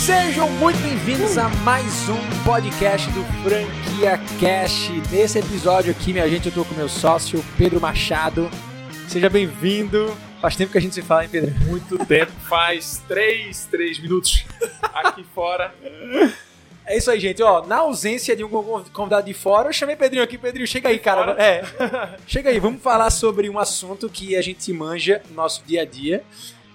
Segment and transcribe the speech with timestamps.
[0.00, 4.88] Sejam muito bem-vindos a mais um podcast do Franquia Cash.
[5.10, 8.50] Nesse episódio aqui, minha gente, eu tô com meu sócio Pedro Machado.
[9.06, 10.16] Seja bem-vindo.
[10.40, 11.54] Faz tempo que a gente se fala, hein, Pedro?
[11.66, 14.46] Muito tempo, faz três, três minutos
[14.80, 15.74] aqui fora.
[16.86, 17.42] É isso aí, gente.
[17.42, 18.48] Ó, na ausência de um
[18.92, 20.38] convidado de fora, eu chamei Pedrinho aqui.
[20.38, 21.32] Pedrinho, chega aí, cara.
[21.32, 21.62] É.
[22.26, 25.84] Chega aí, vamos falar sobre um assunto que a gente manja no nosso dia a
[25.84, 26.24] dia,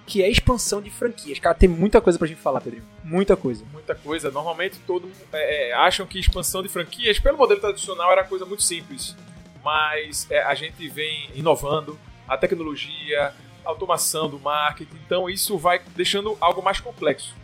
[0.06, 1.38] que é a expansão de franquias.
[1.38, 2.84] Cara, tem muita coisa pra gente falar, Pedrinho.
[3.02, 3.64] Muita coisa.
[3.72, 4.30] Muita coisa.
[4.30, 8.46] Normalmente todo mundo é, é, acham que expansão de franquias, pelo modelo tradicional, era coisa
[8.46, 9.16] muito simples.
[9.64, 15.80] Mas é, a gente vem inovando a tecnologia, a automação do marketing, então isso vai
[15.96, 17.34] deixando algo mais complexo.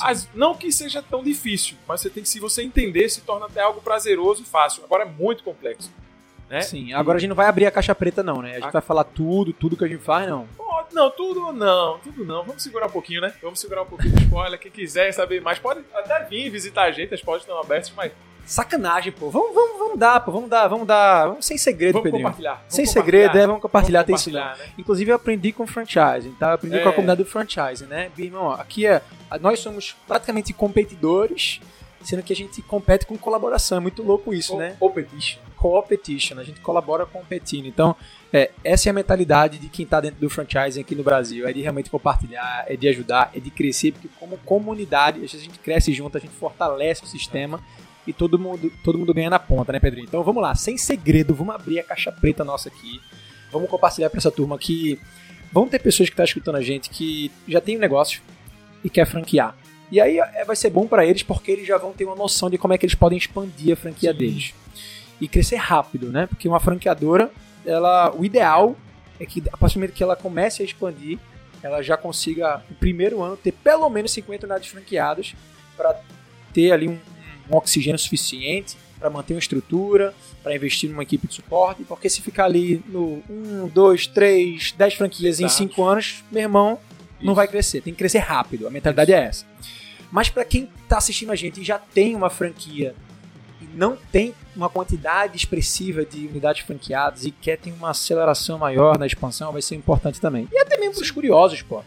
[0.00, 3.46] As, não que seja tão difícil, mas você tem que, se você entender, se torna
[3.46, 4.84] até algo prazeroso e fácil.
[4.84, 5.90] Agora é muito complexo.
[6.50, 6.60] Né?
[6.62, 8.50] Sim, agora a gente não vai abrir a caixa preta, não, né?
[8.50, 8.70] A gente Ah.
[8.70, 10.48] vai falar tudo, tudo que a gente faz, não.
[10.92, 12.42] Não, tudo não, tudo não.
[12.44, 13.32] Vamos segurar um pouquinho, né?
[13.40, 14.58] Vamos segurar um pouquinho de spoiler.
[14.58, 18.10] Quem quiser saber mais, pode até vir visitar a gente, as portas estão abertas, mas
[18.44, 19.30] Sacanagem, pô.
[19.30, 20.32] Vamos, vamos, vamos dar, pô.
[20.32, 21.28] Vamos dar, vamos dar.
[21.28, 22.24] Vamos sem segredo, vamos Pedrinho.
[22.24, 22.54] compartilhar.
[22.54, 23.04] Vamos Sem compartilhar.
[23.22, 24.40] segredo, é, vamos compartilhar, tem Vamos isso não.
[24.40, 24.72] compartilhar, né?
[24.76, 26.48] Inclusive eu aprendi com franchising, tá?
[26.48, 26.82] Eu aprendi É.
[26.82, 28.10] com a comunidade do franchising, né?
[28.16, 29.02] Meu irmão, aqui é.
[29.40, 31.60] Nós somos praticamente competidores,
[32.02, 33.78] sendo que a gente compete com colaboração.
[33.78, 34.76] É muito louco isso, né?
[34.78, 35.40] Competition.
[35.56, 37.66] competition, a gente colabora competindo.
[37.66, 37.94] Então,
[38.32, 41.52] é, essa é a mentalidade de quem está dentro do franchising aqui no Brasil, é
[41.52, 45.92] de realmente compartilhar, é de ajudar, é de crescer, porque como comunidade, a gente cresce
[45.92, 47.60] junto, a gente fortalece o sistema
[48.06, 50.06] e todo mundo, todo mundo ganha na ponta, né, Pedrinho?
[50.06, 53.00] Então, vamos lá, sem segredo, vamos abrir a caixa preta nossa aqui,
[53.52, 54.98] vamos compartilhar para essa turma que
[55.52, 58.22] vão ter pessoas que estão escutando a gente que já tem um negócio
[58.82, 59.54] e quer franquear.
[59.90, 62.48] E aí é, vai ser bom para eles porque eles já vão ter uma noção
[62.48, 64.18] de como é que eles podem expandir a franquia Sim.
[64.18, 64.54] deles
[65.20, 66.26] e crescer rápido, né?
[66.26, 67.30] Porque uma franqueadora,
[67.66, 68.76] ela, o ideal
[69.18, 71.18] é que a partir do momento que ela comece a expandir,
[71.62, 75.34] ela já consiga no primeiro ano ter pelo menos 50 unidades franqueadas
[75.76, 76.00] para
[76.54, 76.98] ter ali um,
[77.50, 82.20] um oxigênio suficiente para manter uma estrutura, para investir numa equipe de suporte, porque se
[82.20, 85.58] ficar ali no 1, 2, 3, 10 franquias em Exato.
[85.58, 86.78] 5 anos, meu irmão,
[87.18, 87.34] não Isso.
[87.34, 87.80] vai crescer.
[87.80, 88.66] Tem que crescer rápido.
[88.66, 89.46] A mentalidade é essa.
[90.10, 92.94] Mas para quem está assistindo a gente e já tem uma franquia
[93.60, 98.98] e não tem uma quantidade expressiva de unidades franqueadas e quer ter uma aceleração maior
[98.98, 100.48] na expansão, vai ser importante também.
[100.50, 101.82] E até mesmo os curiosos, pô.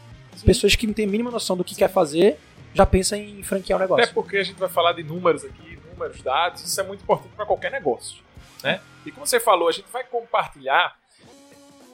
[0.45, 2.39] Pessoas que não têm a mínima noção do que quer fazer
[2.73, 4.13] já pensam em franquear o Até negócio.
[4.13, 7.45] porque a gente vai falar de números aqui, números, dados, isso é muito importante para
[7.45, 8.17] qualquer negócio.
[8.63, 8.79] Né?
[9.05, 10.95] E como você falou, a gente vai compartilhar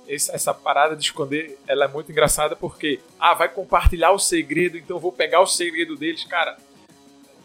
[0.10, 4.98] essa parada de esconder, ela é muito engraçada porque, ah, vai compartilhar o segredo, então
[4.98, 6.24] eu vou pegar o segredo deles.
[6.24, 6.58] Cara,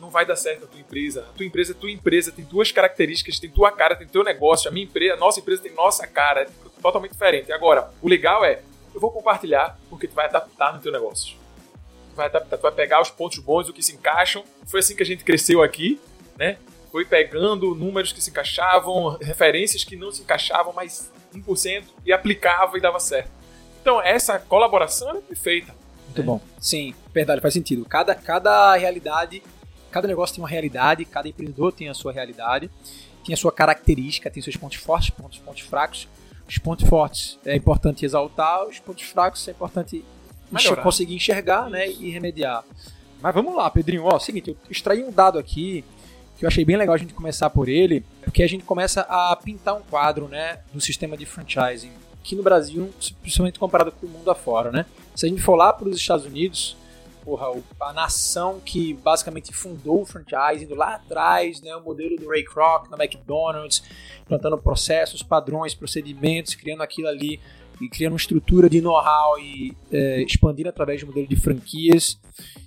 [0.00, 1.26] não vai dar certo a tua empresa.
[1.28, 4.68] A tua empresa é tua empresa, tem tuas características, tem tua cara, tem teu negócio.
[4.68, 6.48] A minha empresa, a nossa empresa tem nossa cara, é
[6.80, 7.52] totalmente diferente.
[7.52, 8.62] Agora, o legal é,
[8.94, 11.36] eu vou compartilhar porque tu vai adaptar no teu negócio.
[12.10, 14.44] Tu vai adaptar, tu vai pegar os pontos bons, o que se encaixam.
[14.66, 16.00] Foi assim que a gente cresceu aqui,
[16.36, 16.58] né?
[16.90, 22.76] Foi pegando números que se encaixavam, referências que não se encaixavam, mas 1% e aplicava
[22.76, 23.30] e dava certo.
[23.80, 25.74] Então, essa colaboração era perfeita.
[26.06, 26.40] Muito bom.
[26.60, 27.84] Sim, verdade, faz sentido.
[27.84, 29.42] Cada, cada realidade,
[29.90, 32.70] cada negócio tem uma realidade, cada empreendedor tem a sua realidade,
[33.24, 36.08] tem a sua característica, tem seus pontos fortes, pontos, pontos fracos.
[36.48, 40.04] Os pontos fortes é importante exaltar, os pontos fracos é importante
[40.50, 40.82] Melhorar.
[40.82, 42.64] conseguir enxergar né, e remediar.
[43.20, 44.04] Mas vamos lá, Pedrinho.
[44.04, 45.84] Ó, seguinte, eu extraí um dado aqui
[46.36, 49.34] que eu achei bem legal a gente começar por ele, porque a gente começa a
[49.36, 52.90] pintar um quadro né, do sistema de franchising aqui no Brasil,
[53.20, 54.86] principalmente comparado com o mundo afora, né?
[55.14, 56.74] Se a gente for lá para os Estados Unidos,
[57.22, 57.46] porra,
[57.80, 62.42] a nação que basicamente fundou o franchising indo lá atrás, né, o modelo do Ray
[62.42, 63.82] Kroc na McDonald's,
[64.26, 67.40] plantando processos, padrões, procedimentos, criando aquilo ali
[67.80, 72.18] e criando uma estrutura de know-how e é, expandindo através do modelo de franquias.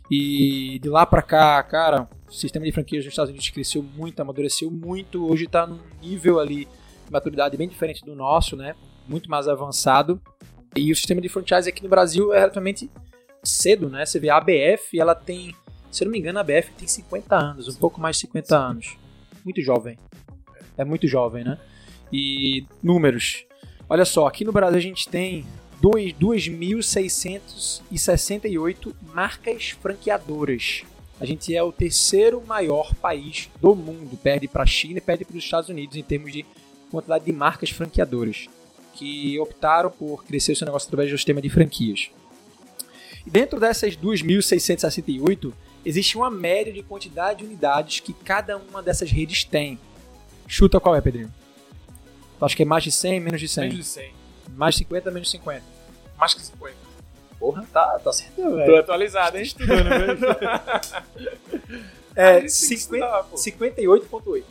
[0.09, 4.19] E de lá para cá, cara, o sistema de franquias nos Estados Unidos cresceu muito,
[4.19, 5.29] amadureceu muito.
[5.29, 6.67] Hoje está num nível ali
[7.05, 8.75] de maturidade bem diferente do nosso, né?
[9.07, 10.21] Muito mais avançado.
[10.75, 12.89] E o sistema de franchise aqui no Brasil é relativamente
[13.43, 14.05] cedo, né?
[14.05, 15.55] Você vê a ABF, ela tem,
[15.89, 18.57] se eu não me engano, a ABF tem 50 anos, um pouco mais de 50
[18.57, 18.97] anos.
[19.43, 19.97] Muito jovem.
[20.77, 21.57] É muito jovem, né?
[22.11, 23.46] E números.
[23.89, 25.45] Olha só, aqui no Brasil a gente tem
[25.81, 30.83] dois- 2.668 marcas franqueadoras.
[31.19, 35.25] A gente é o terceiro maior país do mundo, perde para a China e perde
[35.25, 36.45] para os Estados Unidos em termos de
[36.91, 38.47] quantidade de marcas franqueadoras
[38.93, 42.09] que optaram por crescer o seu negócio através do sistema de franquias.
[43.25, 45.53] E dentro dessas 2.668,
[45.85, 49.79] existe uma média de quantidade de unidades que cada uma dessas redes tem.
[50.47, 51.31] Chuta qual é, Pedrinho?
[52.39, 53.63] Tu acha que é mais de 100, menos de 100?
[53.63, 54.13] Menos de 100.
[54.55, 55.63] Mais de 50, menos de 50.
[56.17, 56.75] Mais que 50.
[57.39, 58.77] Porra, tá, tá certo, Tô velho.
[58.77, 59.43] atualizado, hein?
[59.43, 59.87] Estudando.
[62.15, 63.35] É, 50 estudar, pô.
[63.35, 64.43] 58.8.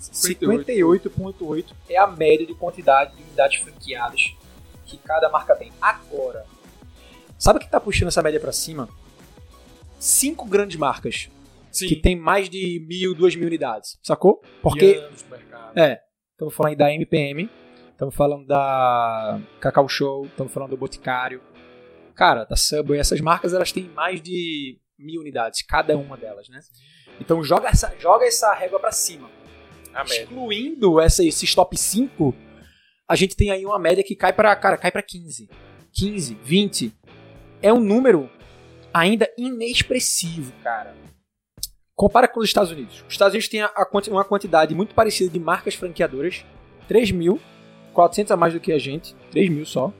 [0.00, 4.34] 58.8 é a média de quantidade de unidades franqueadas
[4.84, 5.70] que cada marca tem.
[5.80, 6.44] Agora,
[7.38, 8.88] sabe o que tá puxando essa média pra cima?
[10.00, 11.28] Cinco grandes marcas
[11.70, 11.86] Sim.
[11.86, 14.42] que tem mais de mil, duas mil unidades, sacou?
[14.44, 15.78] E Porque, anos no mercado.
[15.78, 16.02] é,
[16.34, 17.48] estamos falando da MPM,
[17.90, 21.40] estamos falando da Cacau Show, estamos falando do Boticário.
[22.14, 26.60] Cara, da Subway, essas marcas elas têm mais de mil unidades, cada uma delas, né?
[27.20, 29.30] Então joga essa, joga essa régua pra cima.
[29.92, 30.22] A média.
[30.22, 32.34] Excluindo essa, esses top 5,
[33.08, 35.48] a gente tem aí uma média que cai para cara, cai para 15.
[35.92, 36.92] 15, 20.
[37.62, 38.28] É um número
[38.92, 40.94] ainda inexpressivo, cara.
[41.96, 43.04] Compara com os Estados Unidos.
[43.06, 46.44] Os Estados Unidos têm a- a uma quantidade muito parecida de marcas franqueadoras.
[46.88, 47.40] 3 mil.
[47.92, 49.14] 400 a mais do que a gente.
[49.30, 49.92] 3 mil só.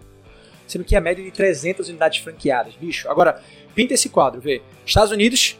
[0.67, 3.09] Sendo que a média é de 300 unidades franqueadas, bicho.
[3.09, 3.41] Agora,
[3.75, 4.63] pinta esse quadro, vê.
[4.85, 5.59] Estados Unidos,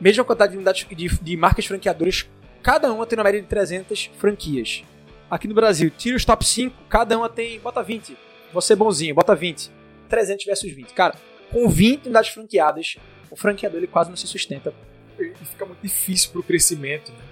[0.00, 2.28] mesma quantidade de unidades de, de marcas franqueadoras,
[2.62, 4.82] cada uma tem uma média de 300 franquias.
[5.30, 8.14] Aqui no Brasil, tira os top 5, cada uma tem, bota 20.
[8.52, 9.70] Você bonzinho, bota 20.
[10.08, 10.92] 300 versus 20.
[10.92, 11.14] Cara,
[11.50, 12.96] com 20 unidades franqueadas,
[13.30, 14.74] o franqueador ele quase não se sustenta.
[15.24, 17.24] E fica muito difícil pro crescimento, né?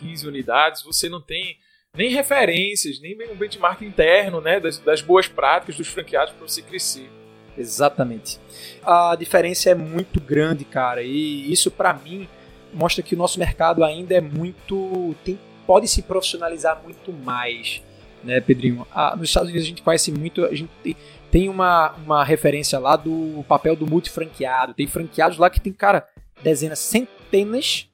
[0.00, 1.58] 15 unidades, você não tem
[1.94, 4.60] nem referências, nem um benchmark interno, né?
[4.60, 7.10] Das, das boas práticas dos franqueados para você crescer.
[7.56, 8.38] Exatamente.
[8.84, 12.28] A diferença é muito grande, cara, e isso pra mim
[12.72, 17.82] mostra que o nosso mercado ainda é muito tem, pode se profissionalizar muito mais,
[18.22, 18.86] né, Pedrinho?
[19.16, 20.96] Nos Estados Unidos a gente conhece muito, a gente tem,
[21.30, 24.74] tem uma, uma referência lá do papel do multifranqueado.
[24.74, 26.06] Tem franqueados lá que tem, cara,
[26.42, 27.88] dezenas, centenas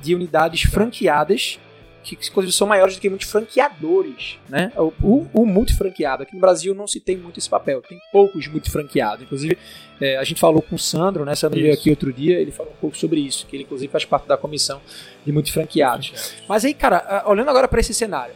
[0.00, 1.58] de unidades franqueadas
[2.04, 4.70] que inclusive são maiores do que muitos franqueadores, né?
[4.76, 6.22] O, o, o multifranqueado.
[6.22, 9.24] Aqui no Brasil não se tem muito esse papel, tem poucos multifranqueados.
[9.24, 9.56] Inclusive,
[9.98, 11.34] é, a gente falou com o Sandro, né?
[11.34, 11.80] Sandro veio Isso.
[11.80, 14.36] aqui outro dia, ele falou um pouco sobre isso, que ele inclusive faz parte da
[14.36, 14.82] comissão
[15.24, 16.34] de multifranqueados.
[16.46, 18.34] Mas aí, cara, olhando agora para esse cenário,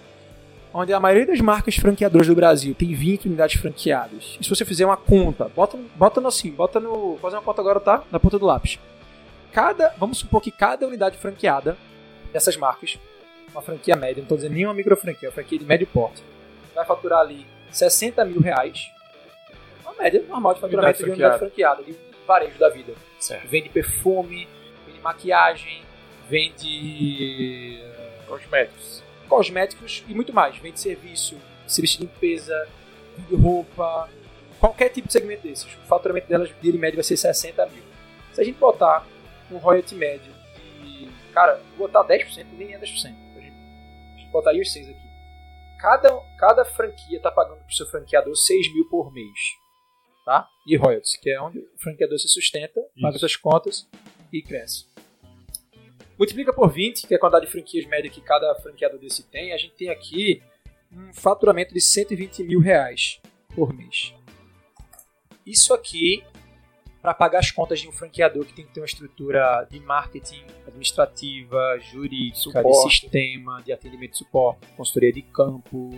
[0.72, 4.64] onde a maioria das marcas franqueadoras do Brasil tem 20 unidades franqueadas, e se você
[4.64, 7.18] fizer uma conta, bota, bota no assim, bota no.
[7.20, 8.02] Fazer uma conta agora, tá?
[8.10, 8.78] Na ponta do lápis.
[9.58, 11.76] Cada, vamos supor que cada unidade franqueada
[12.32, 12.96] dessas marcas,
[13.50, 16.22] uma franquia média, não estou dizendo nenhuma micro franquia, uma franquia de médio porte,
[16.72, 18.88] vai faturar ali 60 mil reais.
[19.82, 21.92] Uma média normal de faturamento de unidade franqueada, de
[22.24, 22.92] varejo da vida.
[23.18, 23.48] Certo.
[23.48, 24.46] Vende perfume,
[24.86, 25.82] vende maquiagem,
[26.30, 27.82] vende
[28.28, 29.02] Cosméticos.
[29.28, 30.56] cosméticos e muito mais.
[30.58, 32.68] Vende serviço, serviço de limpeza,
[33.16, 34.08] vende roupa,
[34.60, 35.64] qualquer tipo de segmento desses.
[35.64, 37.82] O faturamento delas, dele médio, vai ser 60 mil.
[38.32, 39.04] Se a gente botar
[39.50, 40.32] um royalty médio
[40.82, 41.08] de.
[41.32, 43.14] Cara, botar 10%, nem é 10%.
[43.36, 45.08] A gente, botaria os 6 aqui.
[45.78, 49.38] Cada, cada franquia está pagando para o seu franqueador 6 mil por mês.
[50.24, 50.46] Tá?
[50.66, 53.20] E royalties, que é onde o franqueador se sustenta, paga Isso.
[53.20, 53.88] suas contas
[54.32, 54.86] e cresce.
[56.18, 59.52] Multiplica por 20, que é a quantidade de franquias média que cada franqueador desse tem.
[59.52, 60.42] A gente tem aqui
[60.92, 63.20] um faturamento de 120 mil reais
[63.54, 64.12] por mês.
[65.46, 66.24] Isso aqui
[67.08, 70.44] para pagar as contas de um franqueador que tem que ter uma estrutura de marketing,
[70.66, 75.90] administrativa, jurídica, de sistema, de atendimento e suporte, consultoria de campo,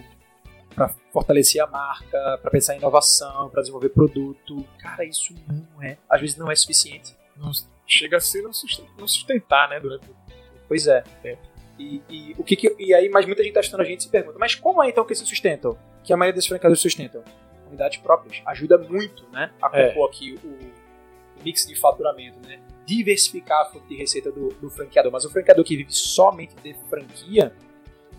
[0.72, 4.64] para fortalecer a marca, para pensar em inovação, para desenvolver produto.
[4.78, 7.12] Cara, isso não é, às vezes não é suficiente.
[7.36, 7.50] Não,
[7.86, 8.52] chega a ser não
[9.08, 9.80] sustentar, né?
[9.80, 10.06] Durante
[10.68, 11.02] Pois é.
[11.24, 11.36] É.
[11.76, 14.08] E, e o que que- e aí, mas muita gente está estudando a gente se
[14.08, 15.76] pergunta, mas como é então que se sustentam?
[16.04, 17.24] Que a maioria desses franqueadores sustentam?
[17.66, 18.42] Unidades próprias.
[18.46, 19.52] Ajuda muito, né?
[19.62, 19.90] A É.
[20.04, 20.79] aqui o
[21.44, 22.60] mix de faturamento, né?
[22.86, 25.10] Diversificar a fonte de receita do, do franqueador.
[25.12, 27.54] Mas o franqueador que vive somente de franquia,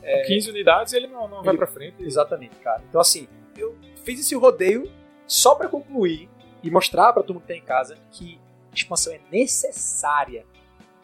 [0.02, 2.02] com 15 unidades ele não, não vai Ele- pra frente.
[2.04, 2.82] Exatamente, cara.
[2.88, 4.90] Então, assim, eu fiz esse rodeio
[5.28, 6.30] só pra concluir
[6.64, 8.40] e mostrar pra todo mundo que tá em casa que
[8.74, 10.46] expansão é necessária.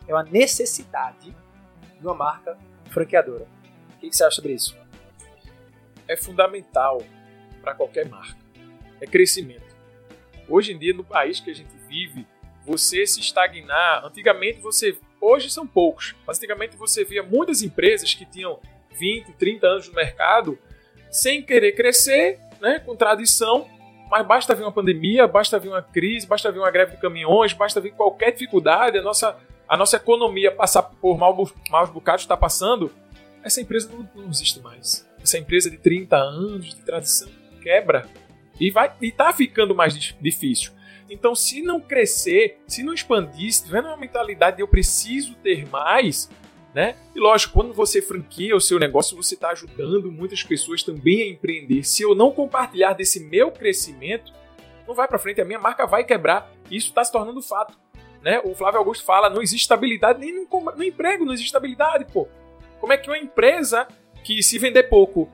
[0.07, 1.36] É uma necessidade
[2.00, 2.57] de uma marca
[2.89, 3.45] franqueadora.
[3.95, 4.77] O que, que você acha sobre isso?
[6.09, 7.01] é fundamental
[7.62, 8.38] para qualquer marca.
[9.01, 9.66] É crescimento.
[10.50, 12.25] Hoje em dia, no país que a gente vive,
[12.66, 14.06] você se estagnar.
[14.06, 14.98] Antigamente você.
[15.20, 18.60] Hoje são poucos, mas antigamente você via muitas empresas que tinham
[19.00, 20.58] 20, 30 anos no mercado
[21.10, 23.68] sem querer crescer, né, com tradição,
[24.10, 27.54] mas basta vir uma pandemia, basta vir uma crise, basta vir uma greve de caminhões,
[27.54, 29.38] basta vir qualquer dificuldade, a nossa,
[29.68, 32.92] a nossa economia passar por maus, maus bocados está passando,
[33.44, 35.08] essa empresa não, não existe mais.
[35.22, 37.30] Essa empresa de 30 anos de tradição
[37.62, 38.06] quebra
[38.59, 40.71] e vai e tá ficando mais difícil.
[41.09, 45.67] Então, se não crescer, se não expandir, se tiver uma mentalidade de eu preciso ter
[45.69, 46.29] mais,
[46.73, 46.95] né?
[47.15, 51.27] E lógico, quando você franquia o seu negócio, você está ajudando muitas pessoas também a
[51.27, 51.83] empreender.
[51.83, 54.33] Se eu não compartilhar desse meu crescimento,
[54.87, 56.51] não vai para frente, a minha marca vai quebrar.
[56.69, 57.77] Isso está se tornando fato.
[58.21, 58.41] Né?
[58.43, 62.27] O Flávio Augusto fala, não existe estabilidade nem no, no emprego, não existe estabilidade, pô.
[62.79, 63.87] Como é que uma empresa
[64.23, 65.29] que se vender pouco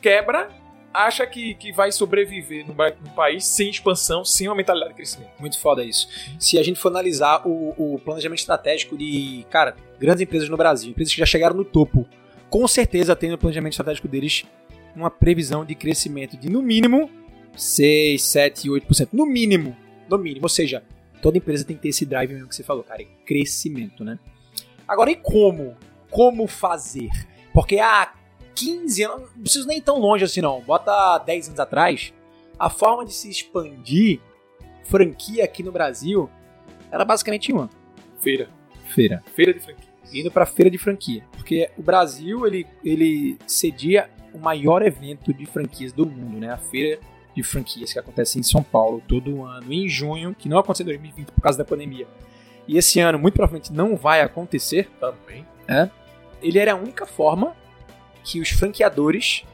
[0.00, 0.48] quebra
[0.96, 2.74] acha que, que vai sobreviver num,
[3.14, 5.30] país sem expansão, sem uma mentalidade de crescimento.
[5.38, 6.08] Muito foda isso.
[6.38, 10.90] Se a gente for analisar o, o, planejamento estratégico de, cara, grandes empresas no Brasil,
[10.90, 12.06] empresas que já chegaram no topo,
[12.48, 14.46] com certeza tem no planejamento estratégico deles
[14.94, 17.10] uma previsão de crescimento de no mínimo
[17.54, 19.08] 6, 7, 8%.
[19.12, 19.76] No mínimo.
[20.08, 20.46] No mínimo.
[20.46, 20.82] Ou seja,
[21.20, 24.18] toda empresa tem que ter esse drive mesmo que você falou, cara, é crescimento, né?
[24.88, 25.76] Agora, e como?
[26.10, 27.10] Como fazer?
[27.52, 28.14] Porque há
[28.56, 32.12] 15 anos, não preciso nem tão longe assim não, bota 10 anos atrás,
[32.58, 34.20] a forma de se expandir
[34.84, 36.30] franquia aqui no Brasil
[36.90, 37.68] era basicamente uma.
[38.20, 38.48] Feira.
[38.94, 39.22] Feira.
[39.34, 39.86] Feira de franquia.
[40.12, 41.24] Indo para feira de franquia.
[41.32, 46.50] Porque o Brasil, ele, ele cedia o maior evento de franquias do mundo, né?
[46.50, 46.98] A feira
[47.34, 50.88] de franquias que acontece em São Paulo todo ano, em junho, que não aconteceu em
[50.88, 52.06] 2020 por causa da pandemia.
[52.66, 54.88] E esse ano, muito provavelmente, não vai acontecer.
[54.98, 55.46] Também.
[55.68, 55.90] É,
[56.40, 57.54] ele era a única forma
[58.26, 59.44] que os franqueadores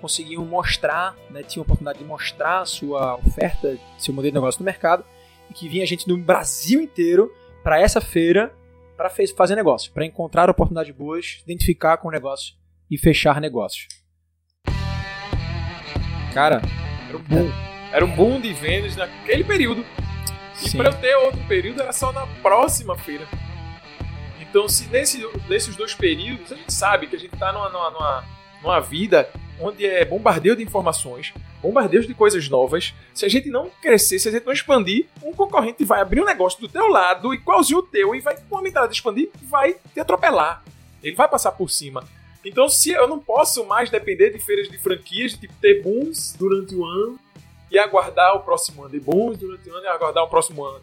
[0.00, 4.64] conseguiam mostrar, né, tinham a oportunidade de mostrar sua oferta, seu modelo de negócio no
[4.64, 5.04] mercado,
[5.48, 7.32] e que vinha gente do Brasil inteiro
[7.62, 8.52] para essa feira
[8.96, 12.54] para fazer negócio, para encontrar oportunidades boas, identificar com o negócio
[12.90, 13.86] e fechar negócios.
[16.34, 16.60] Cara,
[17.08, 17.52] era um boom.
[17.92, 19.84] Era um boom de vendas naquele período.
[20.64, 23.26] E para eu ter outro período era só na próxima feira.
[24.48, 28.24] Então, se nesse, nesses dois períodos, a gente sabe que a gente está numa, numa,
[28.62, 29.28] numa, vida
[29.60, 32.94] onde é bombardeio de informações, bombardeio de coisas novas.
[33.12, 36.24] Se a gente não crescer, se a gente não expandir, um concorrente vai abrir um
[36.24, 39.76] negócio do teu lado, igualzinho o teu, e vai, com a mentalidade de expandir, vai
[39.92, 40.62] te atropelar.
[41.02, 42.02] Ele vai passar por cima.
[42.44, 46.34] Então, se eu não posso mais depender de feiras de franquias, de tipo, ter booms
[46.38, 47.18] durante o ano
[47.70, 50.80] e aguardar o próximo ano, de booms durante o ano e aguardar o próximo ano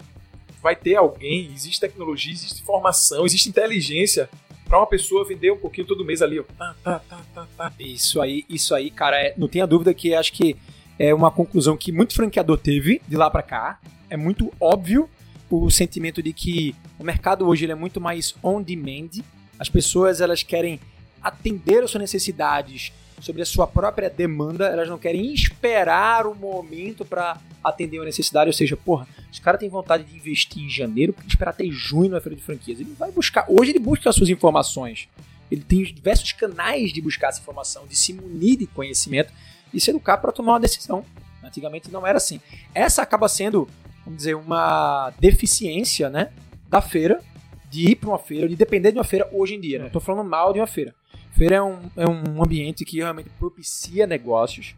[0.65, 4.27] vai ter alguém, existe tecnologia, existe informação, existe inteligência
[4.67, 6.43] para uma pessoa vender um pouquinho todo mês ali, ó.
[6.57, 7.71] Tá, tá, tá, tá, tá.
[7.79, 10.55] Isso aí, isso aí, cara, é, não tenha dúvida que acho que
[10.97, 13.79] é uma conclusão que muito franqueador teve de lá para cá.
[14.09, 15.07] É muito óbvio
[15.51, 19.21] o sentimento de que o mercado hoje ele é muito mais on demand.
[19.59, 20.79] As pessoas elas querem
[21.21, 22.91] atender às suas necessidades
[23.21, 28.47] sobre a sua própria demanda, elas não querem esperar o momento para atender uma necessidade,
[28.47, 32.11] ou seja, porra, os caras têm vontade de investir em janeiro, porque esperar até junho
[32.11, 32.79] na feira de franquias.
[32.79, 35.07] Ele vai buscar, hoje ele busca as suas informações.
[35.51, 39.31] Ele tem diversos canais de buscar essa informação, de se munir de conhecimento
[39.73, 41.05] e se educar para tomar uma decisão.
[41.43, 42.39] Antigamente não era assim.
[42.73, 43.67] Essa acaba sendo,
[44.03, 46.31] vamos dizer, uma deficiência, né,
[46.67, 47.21] da feira
[47.69, 49.79] de ir para uma feira, de depender de uma feira hoje em dia.
[49.79, 50.95] Não estou falando mal de uma feira.
[51.31, 54.75] Feira é um, é um ambiente que realmente propicia negócios.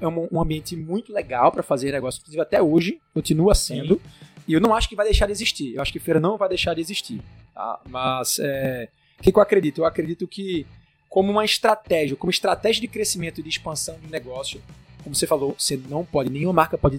[0.00, 3.94] É um, um ambiente muito legal para fazer negócios, inclusive até hoje, continua sendo.
[3.94, 4.00] Sim.
[4.46, 5.74] E eu não acho que vai deixar de existir.
[5.74, 7.22] Eu acho que feira não vai deixar de existir.
[7.54, 7.80] Tá?
[7.88, 8.88] Mas é,
[9.18, 9.80] o que, eu acredito?
[9.80, 10.66] Eu acredito que,
[11.08, 14.62] como uma estratégia, como estratégia de crescimento e de expansão de negócio,
[15.02, 16.98] como você falou, você não pode, nenhuma marca pode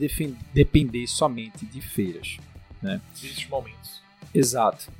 [0.53, 2.37] depender somente de feiras.
[2.81, 3.01] Né?
[3.21, 4.01] Nesses momentos.
[4.33, 4.91] Exato.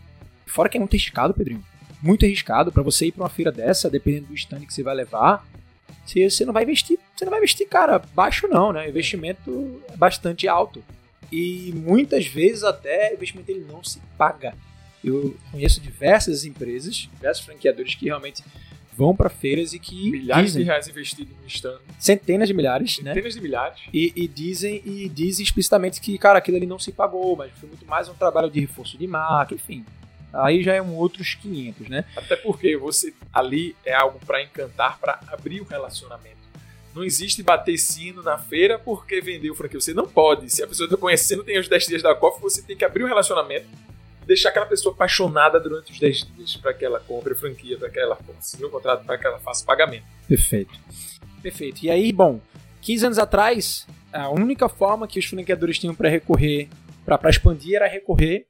[0.45, 1.63] Fora que é muito arriscado, Pedrinho
[2.05, 4.93] muito arriscado para você ir para uma feira dessa, dependendo do stand que você vai
[4.93, 5.45] levar.
[6.05, 8.89] Se você não vai investir, você não vai investir, cara, baixo não, né?
[8.89, 10.83] Investimento é bastante alto.
[11.31, 14.53] E muitas vezes até o investimento ele não se paga.
[15.03, 18.43] Eu conheço diversas empresas, diversos franqueadores que realmente
[18.95, 22.99] vão para feiras e que milhares dizem, de reais investidos no stand, centenas de milhares,
[22.99, 23.13] né?
[23.13, 23.41] centenas né?
[23.41, 27.35] de milhares, e, e, dizem e dizem explicitamente que cara aquilo ali não se pagou,
[27.35, 29.85] mas foi muito mais um trabalho de reforço de marca, enfim,
[30.33, 32.05] aí já é um outros 500, né?
[32.15, 36.34] Até porque você ali é algo para encantar, para abrir o relacionamento.
[36.95, 39.81] Não existe bater sino na feira porque vendeu franquia.
[39.81, 40.49] Você não pode.
[40.49, 43.03] Se a pessoa está conhecendo, tem os 10 dias da COF, você tem que abrir
[43.03, 43.67] o relacionamento
[44.23, 47.77] e deixar aquela pessoa apaixonada durante os 10 dias para que ela compre a franquia,
[47.77, 50.05] para que ela assine o contrato, para que ela faça pagamento.
[50.25, 50.73] Perfeito.
[51.43, 51.85] Perfeito.
[51.85, 52.39] E aí, bom,
[52.81, 56.69] 15 anos atrás, a única forma que os franqueadores tinham para recorrer,
[57.05, 58.47] para expandir, era recorrer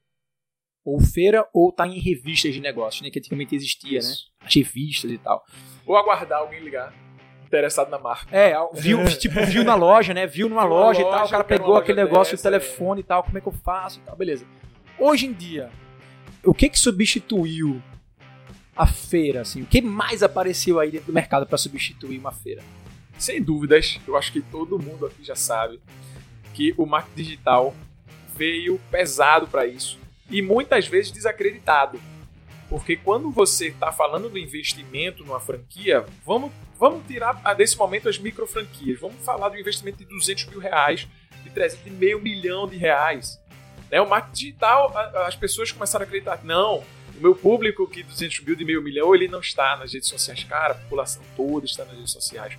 [0.84, 3.10] ou feira ou tá em revistas de negócios, né?
[3.10, 4.06] Que antigamente existia, né?
[4.06, 4.30] Isso.
[4.40, 4.46] né?
[4.46, 5.44] As revistas e tal.
[5.84, 6.94] Ou aguardar alguém ligar
[7.46, 8.36] interessado na marca.
[8.36, 10.26] É, viu, tipo, viu na loja, né?
[10.26, 13.02] Viu numa loja, loja, e tal, o cara pegou aquele negócio, dessa, o telefone é.
[13.02, 14.44] e tal, como é que eu faço e tal, beleza.
[14.98, 15.70] Hoje em dia,
[16.44, 17.82] o que que substituiu
[18.76, 19.62] a feira, assim?
[19.62, 22.62] O que mais apareceu aí dentro do mercado para substituir uma feira?
[23.18, 25.80] Sem dúvidas, eu acho que todo mundo aqui já sabe
[26.52, 27.74] que o marketing digital
[28.36, 29.98] veio pesado para isso
[30.30, 31.98] e muitas vezes desacreditado.
[32.68, 38.18] Porque quando você está falando do investimento numa franquia, vamos, vamos tirar desse momento as
[38.18, 39.00] micro franquias.
[39.00, 41.06] Vamos falar do investimento de 200 mil reais
[41.42, 43.40] de 300, de meio milhão de reais.
[43.90, 44.00] Né?
[44.00, 44.92] O marketing digital,
[45.26, 46.84] as pessoas começaram a acreditar não,
[47.16, 50.44] o meu público que 200 mil de meio milhão, ele não está nas redes sociais.
[50.44, 52.56] Cara, a população toda está nas redes sociais.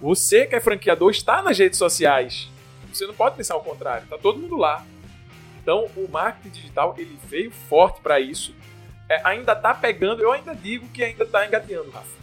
[0.00, 2.48] Você que é franqueador está nas redes sociais.
[2.92, 4.04] Você não pode pensar o contrário.
[4.04, 4.84] Está todo mundo lá.
[5.62, 8.54] Então, o marketing digital ele veio forte para isso.
[9.08, 12.19] É, ainda está pegando, eu ainda digo que ainda está engateando, Rafa.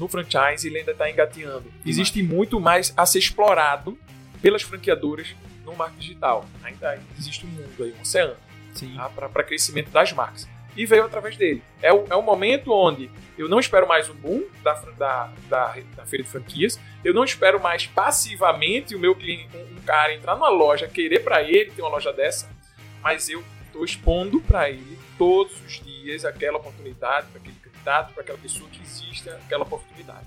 [0.00, 1.70] No franchise ele ainda está engateando.
[1.84, 3.96] Existe muito mais a ser explorado
[4.40, 6.46] pelas franqueadoras no marketing digital.
[6.64, 8.34] Ainda existe um mundo aí, um oceano
[8.96, 9.10] tá?
[9.10, 11.62] para crescimento das marcas e veio através dele.
[11.82, 15.76] É o, é o momento onde eu não espero mais um boom da, da, da,
[15.96, 20.14] da feira de franquias, eu não espero mais passivamente o meu cliente, um, um cara
[20.14, 22.48] entrar numa loja, querer para ele ter uma loja dessa,
[23.02, 28.22] mas eu estou expondo para ele todos os dias aquela oportunidade, para aquele candidato, para
[28.22, 30.26] aquela pessoa que existe aquela oportunidade.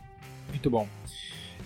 [0.50, 0.88] Muito bom.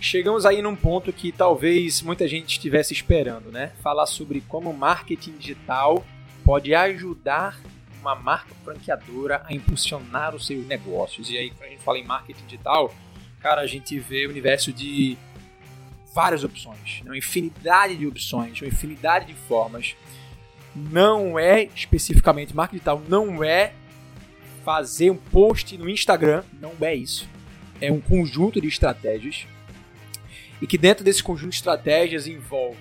[0.00, 3.72] Chegamos aí num ponto que talvez muita gente estivesse esperando, né?
[3.82, 6.04] Falar sobre como marketing digital
[6.44, 7.58] pode ajudar
[8.00, 11.28] uma marca franqueadora a impulsionar os seus negócios.
[11.30, 12.94] E aí, quando a gente fala em marketing digital,
[13.40, 15.18] cara, a gente vê o universo de
[16.14, 17.10] várias opções, né?
[17.10, 19.96] uma infinidade de opções, uma infinidade de formas.
[20.76, 23.72] Não é especificamente marketing digital, não é
[24.68, 27.26] fazer um post no Instagram, não é isso.
[27.80, 29.46] É um conjunto de estratégias
[30.60, 32.76] e que dentro desse conjunto de estratégias envolve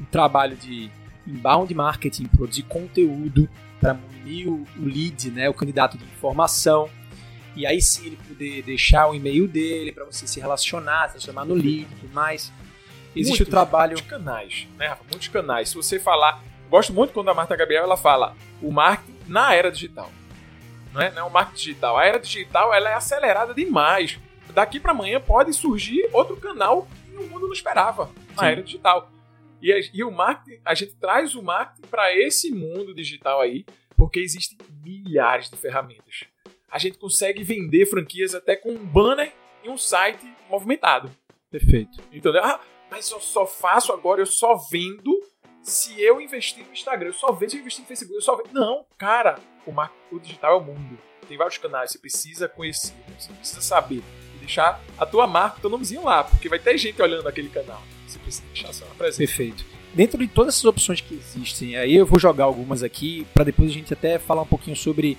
[0.00, 0.88] um trabalho de
[1.26, 3.48] inbound marketing, produzir conteúdo,
[3.80, 6.88] para munir o, lead, né, o candidato de informação.
[7.56, 11.44] E aí sim ele poder deixar o e-mail dele para você se relacionar, se transformar
[11.44, 12.52] no lead e tudo mais.
[13.16, 13.94] Existe Muito, o trabalho.
[13.94, 15.02] Muitos canais, né, Rafa?
[15.10, 15.70] Muitos canais.
[15.70, 16.40] Se você falar.
[16.70, 20.08] Gosto muito quando a Marta Gabriel ela fala o marketing na era digital.
[20.92, 21.96] Não é, não é o marketing digital.
[21.96, 24.18] A era digital ela é acelerada demais.
[24.52, 28.48] Daqui para amanhã pode surgir outro canal que o mundo não esperava na Sim.
[28.48, 29.10] era digital.
[29.62, 33.64] E, e o marketing, a gente traz o marketing para esse mundo digital aí,
[33.96, 36.24] porque existem milhares de ferramentas.
[36.70, 41.10] A gente consegue vender franquias até com um banner e um site movimentado.
[41.50, 41.98] Perfeito.
[42.12, 42.42] Entendeu?
[42.42, 45.20] Ah, mas eu só faço agora, eu só vendo
[45.62, 47.08] se eu investir no Instagram.
[47.08, 48.14] Eu só vendo se eu investir no Facebook.
[48.14, 48.52] Eu só vendo.
[48.52, 50.98] Não, cara, o, marketing, o digital é o mundo.
[51.28, 54.02] Tem vários canais, você precisa conhecer, você precisa saber.
[54.34, 57.48] E deixar a tua marca, o teu nomezinho lá, porque vai ter gente olhando aquele
[57.48, 57.82] canal.
[58.06, 59.18] Você precisa deixar sua presença.
[59.18, 59.64] Perfeito.
[59.94, 63.70] Dentro de todas essas opções que existem, aí eu vou jogar algumas aqui para depois
[63.70, 65.16] a gente até falar um pouquinho sobre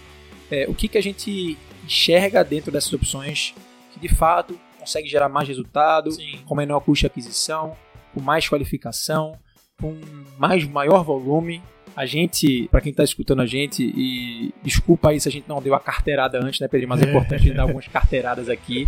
[0.49, 3.53] é, o que, que a gente enxerga dentro dessas opções
[3.93, 6.39] que de fato consegue gerar mais resultado, Sim.
[6.45, 7.77] com menor custo de aquisição,
[8.13, 9.37] com mais qualificação,
[9.79, 9.99] com
[10.37, 11.61] mais maior volume
[11.95, 15.61] a gente, para quem tá escutando a gente, e desculpa aí se a gente não
[15.61, 16.87] deu a carteirada antes, né, Pedro?
[16.87, 18.87] Mas é importante a gente dar algumas carteiradas aqui.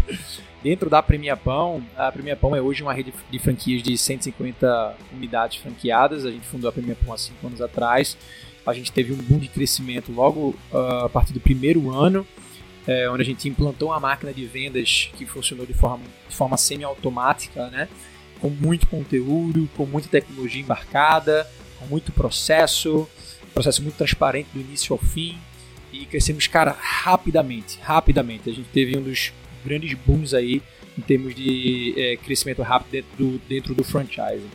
[0.64, 4.96] Dentro da Premia Pão, a Premia Pão é hoje uma rede de franquias de 150
[5.14, 6.26] unidades franqueadas.
[6.26, 8.18] A gente fundou a Premia Pão há 5 anos atrás.
[8.66, 12.26] A gente teve um boom de crescimento logo uh, a partir do primeiro ano,
[12.88, 16.56] é, onde a gente implantou uma máquina de vendas que funcionou de forma, de forma
[16.56, 17.90] semi-automática, né?
[18.44, 21.48] com muito conteúdo, com muita tecnologia embarcada,
[21.84, 23.08] com muito processo,
[23.54, 25.38] processo muito transparente do início ao fim
[25.92, 28.50] e crescemos, cara, rapidamente, rapidamente.
[28.50, 29.32] A gente teve um dos
[29.64, 30.62] grandes booms aí
[30.98, 34.46] em termos de é, crescimento rápido dentro do, dentro do franchise.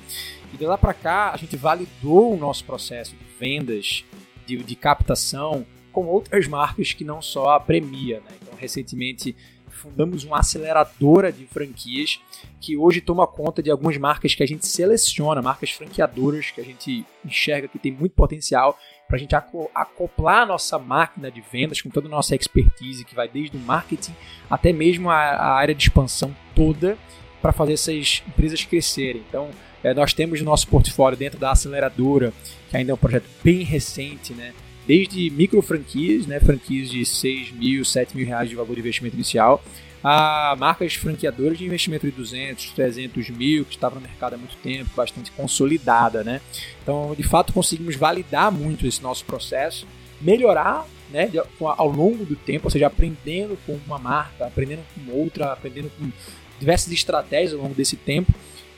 [0.53, 4.05] E de lá para cá, a gente validou o nosso processo de vendas,
[4.47, 8.21] de, de captação, com outras marcas que não só a Premia.
[8.21, 8.37] Né?
[8.43, 9.37] Então, recentemente,
[9.79, 12.21] fundamos uma aceleradora de franquias
[12.61, 16.65] que hoje toma conta de algumas marcas que a gente seleciona, marcas franqueadoras que a
[16.65, 21.81] gente enxerga que tem muito potencial para a gente acoplar a nossa máquina de vendas
[21.81, 24.15] com toda a nossa expertise, que vai desde o marketing
[24.51, 26.99] até mesmo a, a área de expansão toda
[27.41, 29.23] para fazer essas empresas crescerem.
[29.29, 29.51] Então,
[29.83, 32.33] é, nós temos nosso portfólio dentro da aceleradora,
[32.69, 34.53] que ainda é um projeto bem recente, né?
[34.89, 39.15] Desde micro franquias, né, franquias de 6 mil, 7 mil reais de valor de investimento
[39.15, 39.63] inicial,
[40.03, 44.57] a marcas franqueadoras de investimento de 200, 300 mil, que estavam no mercado há muito
[44.57, 46.25] tempo, bastante consolidada.
[46.25, 46.41] Né?
[46.83, 49.87] Então, de fato, conseguimos validar muito esse nosso processo,
[50.23, 55.53] melhorar né, ao longo do tempo, ou seja, aprendendo com uma marca, aprendendo com outra,
[55.53, 56.11] aprendendo com
[56.59, 58.33] diversas estratégias ao longo desse tempo.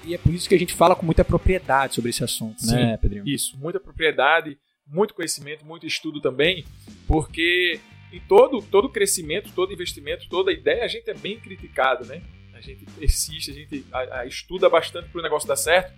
[0.05, 2.73] E é por isso que a gente fala com muita propriedade sobre esse assunto, né,
[2.73, 3.29] Sim, né, Pedrinho?
[3.29, 4.59] Isso, muita propriedade
[4.91, 6.65] muito conhecimento, muito estudo também,
[7.07, 7.81] porque
[8.13, 12.21] em todo, todo crescimento, todo investimento, toda ideia, a gente é bem criticado, né?
[12.53, 15.93] A gente persiste, a gente a, a estuda bastante para o negócio dar certo.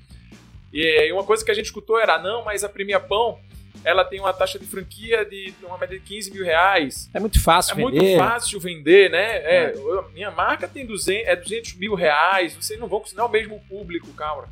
[0.72, 3.40] E uma coisa que a gente escutou era, não, mas a Premia Pão,
[3.85, 7.11] ela tem uma taxa de franquia de uma média de 15 mil reais.
[7.12, 7.96] É muito fácil é vender.
[7.96, 9.37] É muito fácil vender, né?
[9.38, 10.12] É, é.
[10.12, 13.33] Minha marca tem 200, é 200 mil reais, vocês não vão conseguir, não é o
[13.33, 14.48] mesmo público, calma.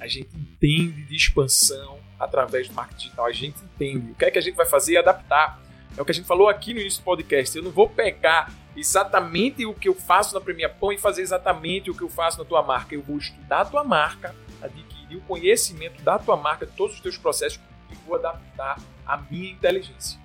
[0.00, 3.26] A gente entende de expansão através do marketing digital.
[3.26, 4.12] A gente entende.
[4.12, 4.96] O que é que a gente vai fazer?
[4.96, 5.60] Adaptar.
[5.96, 7.56] É o que a gente falou aqui no início do podcast.
[7.56, 11.90] Eu não vou pegar exatamente o que eu faço na Premia Pão e fazer exatamente
[11.90, 12.94] o que eu faço na tua marca.
[12.94, 17.16] Eu vou estudar a tua marca, adquirir o conhecimento da tua marca, todos os teus
[17.16, 20.18] processos e vou adaptar a minha inteligência.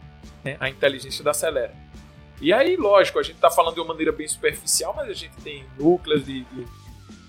[0.43, 0.57] Né?
[0.59, 1.73] A inteligência da Acelera.
[2.41, 5.35] E aí, lógico, a gente está falando de uma maneira bem superficial, mas a gente
[5.43, 6.65] tem núcleos de, de,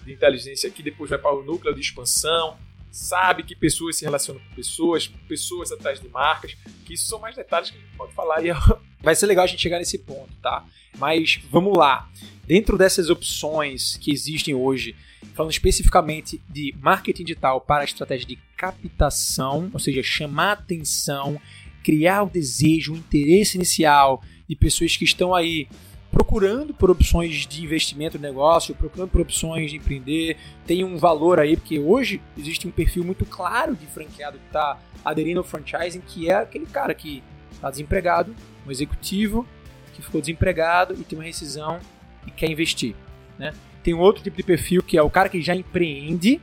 [0.04, 2.56] de inteligência que depois vai para o núcleo de expansão,
[2.90, 7.36] sabe que pessoas se relacionam com pessoas, pessoas atrás de marcas, que isso são mais
[7.36, 8.44] detalhes que a gente pode falar.
[8.44, 8.50] E
[9.00, 10.64] vai ser legal a gente chegar nesse ponto, tá?
[10.98, 12.10] Mas vamos lá.
[12.46, 14.96] Dentro dessas opções que existem hoje,
[15.34, 21.40] falando especificamente de marketing digital para a estratégia de captação, ou seja, chamar atenção,
[21.84, 25.68] criar o desejo, o interesse inicial de pessoas que estão aí
[26.10, 31.38] procurando por opções de investimento no negócio, procurando por opções de empreender, tem um valor
[31.38, 36.00] aí, porque hoje existe um perfil muito claro de franqueado que está aderindo ao franchising,
[36.00, 38.34] que é aquele cara que está desempregado,
[38.66, 39.46] um executivo
[39.94, 41.78] que ficou desempregado e tem uma rescisão
[42.26, 42.94] e quer investir,
[43.38, 43.52] né?
[43.82, 46.40] Tem um outro tipo de perfil que é o cara que já empreende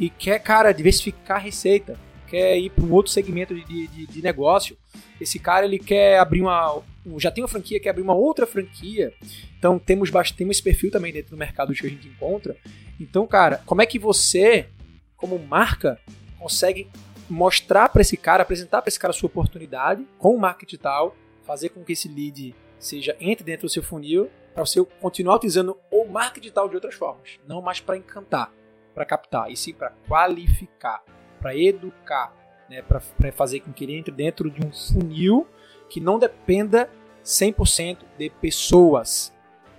[0.00, 4.22] e quer, cara, diversificar a receita, quer ir para um outro segmento de, de, de
[4.22, 4.76] negócio.
[5.20, 6.82] Esse cara ele quer abrir uma
[7.18, 9.12] já tem uma franquia, quer abrir uma outra franquia.
[9.58, 12.56] Então temos temos esse perfil também dentro do mercado que a gente encontra.
[12.98, 14.68] Então, cara, como é que você,
[15.16, 16.00] como marca,
[16.38, 16.88] consegue
[17.28, 21.16] mostrar para esse cara, apresentar para esse cara a sua oportunidade com o marketing tal,
[21.44, 25.76] fazer com que esse lead seja entre dentro do seu funil para você continuar utilizando
[25.90, 28.52] o marketing digital de outras formas, não mais para encantar,
[28.94, 31.02] para captar, e sim para qualificar,
[31.40, 32.34] para educar,
[32.68, 33.00] né, para
[33.32, 35.46] fazer com que ele entre dentro de um funil
[35.88, 36.90] que não dependa
[37.24, 39.32] 100% de pessoas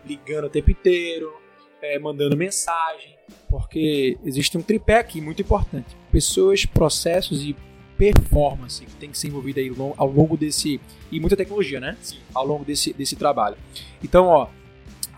[0.05, 1.33] ligando o tempo inteiro,
[1.81, 3.15] é, mandando mensagem,
[3.49, 7.55] porque existe um tripé aqui muito importante: pessoas, processos e
[7.97, 10.79] performance que tem que ser envolvida aí ao longo desse
[11.11, 11.97] e muita tecnologia, né?
[12.01, 12.19] Sim.
[12.33, 13.57] Ao longo desse, desse trabalho.
[14.03, 14.47] Então, ó,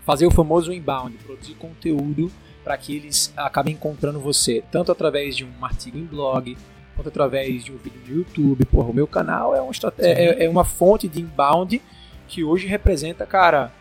[0.02, 2.32] fazer o famoso inbound, produzir conteúdo
[2.64, 6.56] para que eles acabem encontrando você tanto através de um artigo em blog,
[7.00, 8.64] quanto através de um vídeo no YouTube.
[8.66, 11.80] Porra, o meu canal é, um é, é uma fonte de inbound
[12.28, 13.72] que hoje representa, cara,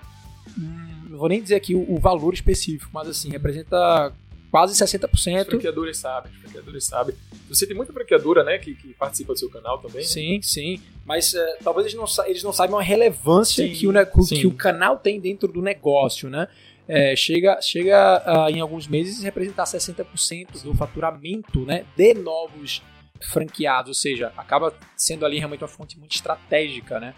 [0.58, 4.12] hum, não vou nem dizer aqui o, o valor específico, mas assim, representa
[4.49, 5.13] quase 60%.
[5.13, 7.15] Os franqueadores sabem, os franqueadores sabem.
[7.47, 10.03] Você tem muita franqueadora, né, que, que participa do seu canal também?
[10.03, 10.39] Sim, né?
[10.41, 10.82] sim.
[11.05, 14.51] Mas uh, talvez eles não, eles não saibam a relevância sim, que, o, que o
[14.51, 16.47] canal tem dentro do negócio, né?
[16.91, 22.82] É, chega chega uh, em alguns meses a representar 60% do faturamento né, de novos
[23.21, 27.13] franqueados, ou seja, acaba sendo ali realmente uma fonte muito estratégica, né?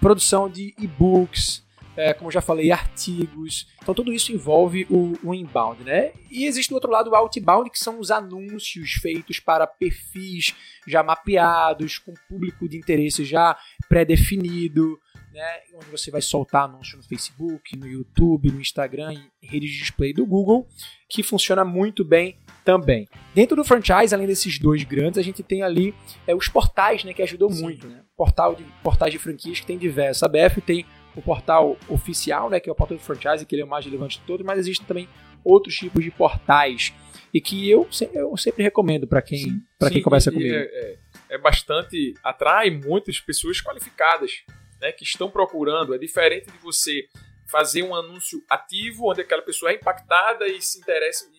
[0.00, 1.62] Produção de e-books,
[1.96, 3.66] é, como já falei, artigos.
[3.82, 6.12] Então tudo isso envolve o, o, inbound, né?
[6.30, 10.54] E existe do outro lado o outbound, que são os anúncios feitos para perfis
[10.86, 13.56] já mapeados, com público de interesse já
[13.88, 14.98] pré-definido,
[15.32, 15.60] né?
[15.74, 20.12] Onde você vai soltar anúncio no Facebook, no YouTube, no Instagram, em redes de display
[20.12, 20.66] do Google,
[21.08, 23.08] que funciona muito bem também.
[23.34, 25.94] Dentro do franchise, além desses dois grandes, a gente tem ali
[26.26, 27.62] é, os portais, né, que ajudou Sim.
[27.62, 28.02] muito, né?
[28.16, 30.22] Portal de, portais de franquias que tem diversos.
[30.22, 33.62] A BF tem o portal oficial, né, que é o portal do franchise, que ele
[33.62, 35.08] é o mais relevante de todos, mas existem também
[35.44, 36.92] outros tipos de portais
[37.32, 40.54] e que eu, eu sempre recomendo para quem, para quem conversa comigo.
[40.54, 40.98] É, é,
[41.30, 44.44] é, bastante atrai muitas pessoas qualificadas,
[44.82, 45.94] né, que estão procurando.
[45.94, 47.08] É diferente de você
[47.50, 51.30] fazer um anúncio ativo onde aquela pessoa é impactada e se interessa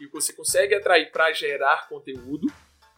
[0.00, 2.48] e você consegue atrair para gerar conteúdo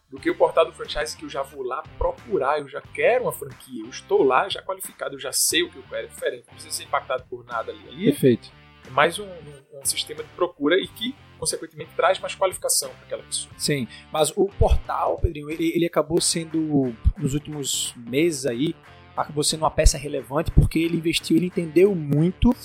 [0.09, 3.25] do que o portal do franchise que eu já vou lá procurar, eu já quero
[3.25, 6.09] uma franquia, eu estou lá já qualificado, eu já sei o que eu quero, é
[6.09, 7.87] diferente, não precisa ser impactado por nada ali.
[7.87, 8.51] ali Perfeito.
[8.87, 13.05] É mais um, um, um sistema de procura e que consequentemente traz mais qualificação para
[13.05, 13.53] aquela pessoa.
[13.57, 18.75] Sim, mas o portal, Pedrinho, ele, ele acabou sendo, nos últimos meses aí,
[19.15, 22.55] acabou sendo uma peça relevante porque ele investiu, ele entendeu muito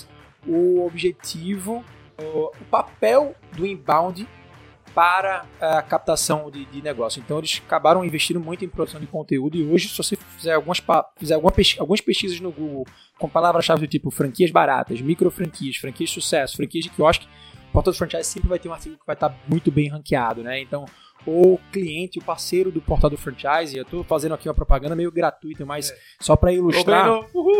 [0.45, 1.83] o objetivo
[2.21, 4.27] o, papel do inbound
[4.93, 7.21] para a captação de, de, negócio.
[7.23, 10.81] Então eles acabaram investindo muito em produção de conteúdo e hoje, se você fizer algumas,
[11.17, 12.85] fizer alguma algumas pesquisas no Google
[13.17, 17.25] com palavras-chave do tipo franquias baratas, micro franquias, franquias de sucesso, franquias de quiosque,
[17.69, 20.43] o portal do franchise sempre vai ter um artigo que vai estar muito bem ranqueado,
[20.43, 20.59] né?
[20.59, 20.85] Então
[21.25, 25.11] o cliente, o parceiro do portal do franchise, eu estou fazendo aqui uma propaganda meio
[25.11, 25.97] gratuita, mas é.
[26.19, 27.07] só para ilustrar,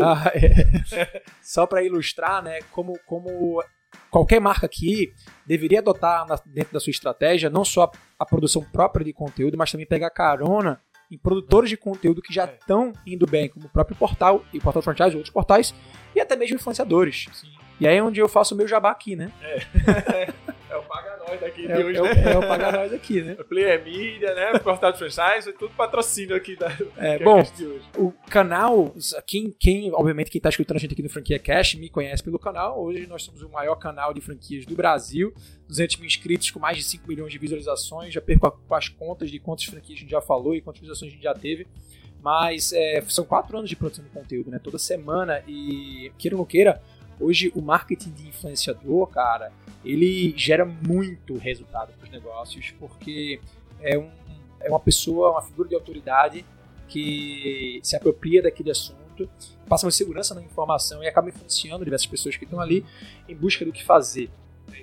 [0.01, 1.21] ah, é.
[1.41, 3.63] só para ilustrar, né, como, como
[4.09, 5.13] qualquer marca aqui
[5.45, 9.57] deveria adotar na, dentro da sua estratégia não só a, a, produção própria de conteúdo,
[9.57, 13.11] mas também pegar carona em produtores de conteúdo que já estão é.
[13.11, 15.75] indo bem, como o próprio portal e o portal franchise, outros portais,
[16.15, 17.25] e até mesmo influenciadores.
[17.33, 17.47] Sim.
[17.81, 19.31] E aí é onde eu faço o meu jabá aqui, né?
[19.41, 20.31] É,
[21.33, 22.33] é daqui É, de hoje, é, né?
[22.33, 23.35] é o pagar nós aqui, né?
[23.35, 24.59] Player Media, né?
[24.59, 26.67] Portal de Franchise, é tudo patrocínio aqui da
[26.97, 27.43] É, que bom,
[27.97, 28.93] o canal,
[29.27, 32.37] quem, quem, obviamente, quem tá escutando a gente aqui no Franquia Cash me conhece pelo
[32.39, 32.81] canal.
[32.81, 35.33] Hoje nós somos o maior canal de franquias do Brasil.
[35.67, 38.13] 200 mil inscritos com mais de 5 milhões de visualizações.
[38.13, 40.81] Já perco a- com as contas de quantas franquias a gente já falou e quantas
[40.81, 41.65] visualizações a gente já teve.
[42.21, 44.59] Mas é, são quatro anos de produção de conteúdo, né?
[44.63, 45.41] Toda semana.
[45.47, 46.81] E queira ou não queira,
[47.21, 49.51] hoje o marketing de influenciador, cara,
[49.83, 53.39] ele gera muito resultado para os negócios, porque
[53.79, 54.09] é, um,
[54.59, 56.45] é uma pessoa, uma figura de autoridade
[56.87, 59.29] que se apropria daquele assunto,
[59.67, 62.85] passa uma segurança na informação e acaba influenciando diversas pessoas que estão ali
[63.29, 64.29] em busca do que fazer.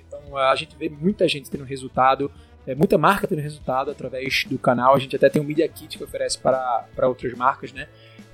[0.07, 2.31] Então a gente vê muita gente tendo resultado,
[2.65, 4.95] é, muita marca tendo resultado através do canal.
[4.95, 7.87] A gente até tem um Media Kit que oferece para, para outras marcas, né?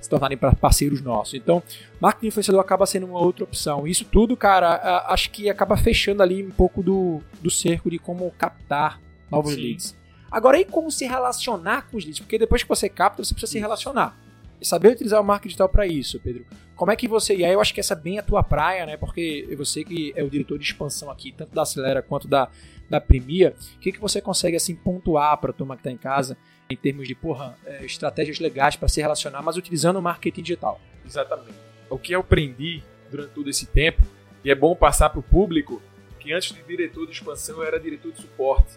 [0.06, 1.34] Se tornarem para parceiros nossos.
[1.34, 1.60] Então,
[2.00, 3.86] marketing influenciador acaba sendo uma outra opção.
[3.86, 8.30] Isso tudo, cara, acho que acaba fechando ali um pouco do, do cerco de como
[8.38, 9.62] captar novos Sim.
[9.62, 9.96] leads.
[10.30, 12.20] Agora, e como se relacionar com os leads?
[12.20, 14.16] Porque depois que você capta, você precisa se relacionar.
[14.60, 16.46] E saber utilizar o marketing digital para isso, Pedro.
[16.74, 17.34] Como é que você.
[17.34, 18.96] E aí eu acho que essa é bem a tua praia, né?
[18.96, 22.48] Porque você que é o diretor de expansão aqui, tanto da Acelera quanto da,
[22.88, 25.96] da Premia, o que, que você consegue assim pontuar para a turma que está em
[25.96, 26.36] casa
[26.68, 30.80] em termos de, porra, é, estratégias legais para se relacionar, mas utilizando o marketing digital?
[31.04, 31.54] Exatamente.
[31.88, 34.02] O que eu aprendi durante todo esse tempo,
[34.44, 35.80] e é bom passar para o público,
[36.18, 38.72] que antes de diretor de expansão eu era diretor de suporte.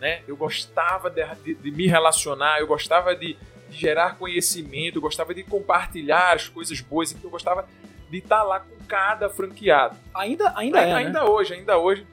[0.00, 0.22] Né?
[0.26, 3.36] Eu gostava de, de- de me relacionar, eu gostava de,
[3.68, 7.68] de gerar conhecimento, eu gostava de compartilhar as coisas boas, então eu gostava
[8.08, 9.96] de estar lá com cada franqueado.
[10.14, 10.86] Ainda, ainda é.
[10.86, 10.94] né?
[10.94, 12.06] ainda hoje, ainda hoje,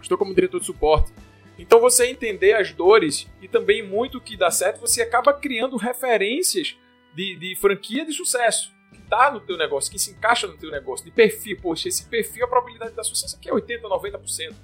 [0.00, 1.12] estou como diretor de suporte.
[1.58, 6.76] Então você entender as dores e também muito que dá certo, você acaba criando referências
[7.14, 10.70] de, de franquia de sucesso que está no teu negócio, que se encaixa no teu
[10.70, 11.58] negócio, de perfil.
[11.60, 14.54] Poxa, esse perfil, a probabilidade de dar sucesso aqui é 80%, 90%.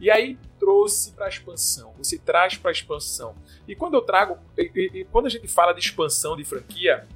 [0.00, 3.36] E aí trouxe para a expansão, você traz para a expansão.
[3.68, 7.06] E quando eu trago, e, e- e quando a gente fala de expansão de franquia,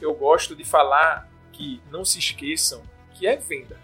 [0.00, 2.82] eu gosto de falar que não se esqueçam
[3.14, 3.78] que é venda.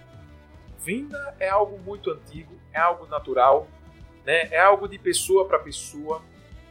[0.78, 3.66] Venda é algo muito antigo, é algo natural,
[4.24, 4.48] né?
[4.50, 6.22] é algo de pessoa para pessoa.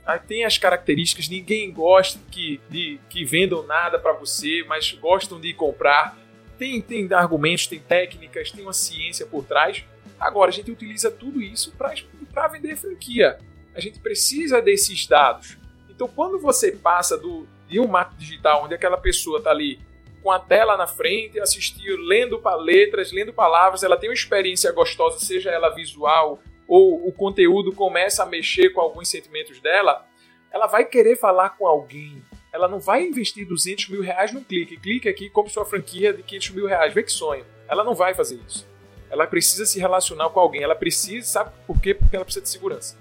[0.06, 5.40] Aí tem as características, ninguém gosta que, de, que vendam nada para você, mas gostam
[5.40, 6.18] de comprar.
[6.58, 9.86] Tem, tem argumentos, tem técnicas, tem uma ciência por trás.
[10.20, 13.38] Agora, a gente utiliza tudo isso para vender franquia.
[13.74, 15.58] A gente precisa desses dados.
[15.90, 19.80] Então, quando você passa do, de um marketing digital, onde aquela pessoa está ali
[20.22, 25.20] com a tela na frente, assistindo, lendo letras, lendo palavras, ela tem uma experiência gostosa,
[25.20, 30.06] seja ela visual ou o conteúdo começa a mexer com alguns sentimentos dela,
[30.52, 32.24] ela vai querer falar com alguém.
[32.54, 34.78] Ela não vai investir 200 mil reais num clique.
[34.78, 36.94] Clique aqui, compre sua franquia de 500 mil reais.
[36.94, 37.44] Vê que sonho.
[37.68, 38.68] Ela não vai fazer isso.
[39.10, 40.62] Ela precisa se relacionar com alguém.
[40.62, 41.96] Ela precisa, sabe por quê?
[41.96, 42.96] Porque ela precisa de segurança.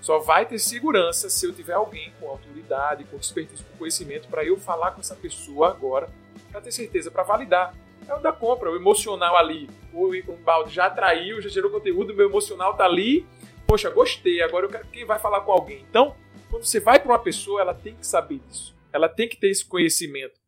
[0.00, 4.42] Só vai ter segurança se eu tiver alguém com autoridade, com expertise, com conhecimento, para
[4.42, 6.08] eu falar com essa pessoa agora,
[6.50, 7.74] para ter certeza, para validar.
[8.08, 9.68] É o da compra, o emocional ali.
[9.92, 10.10] O,
[10.44, 13.26] balde já atraiu, já gerou conteúdo, meu emocional tá ali.
[13.66, 15.84] Poxa, gostei, agora eu quero quem vai falar com alguém.
[15.90, 16.14] Então,
[16.48, 18.74] quando você vai para uma pessoa, ela tem que saber disso.
[18.92, 20.38] Ela tem que ter esse conhecimento.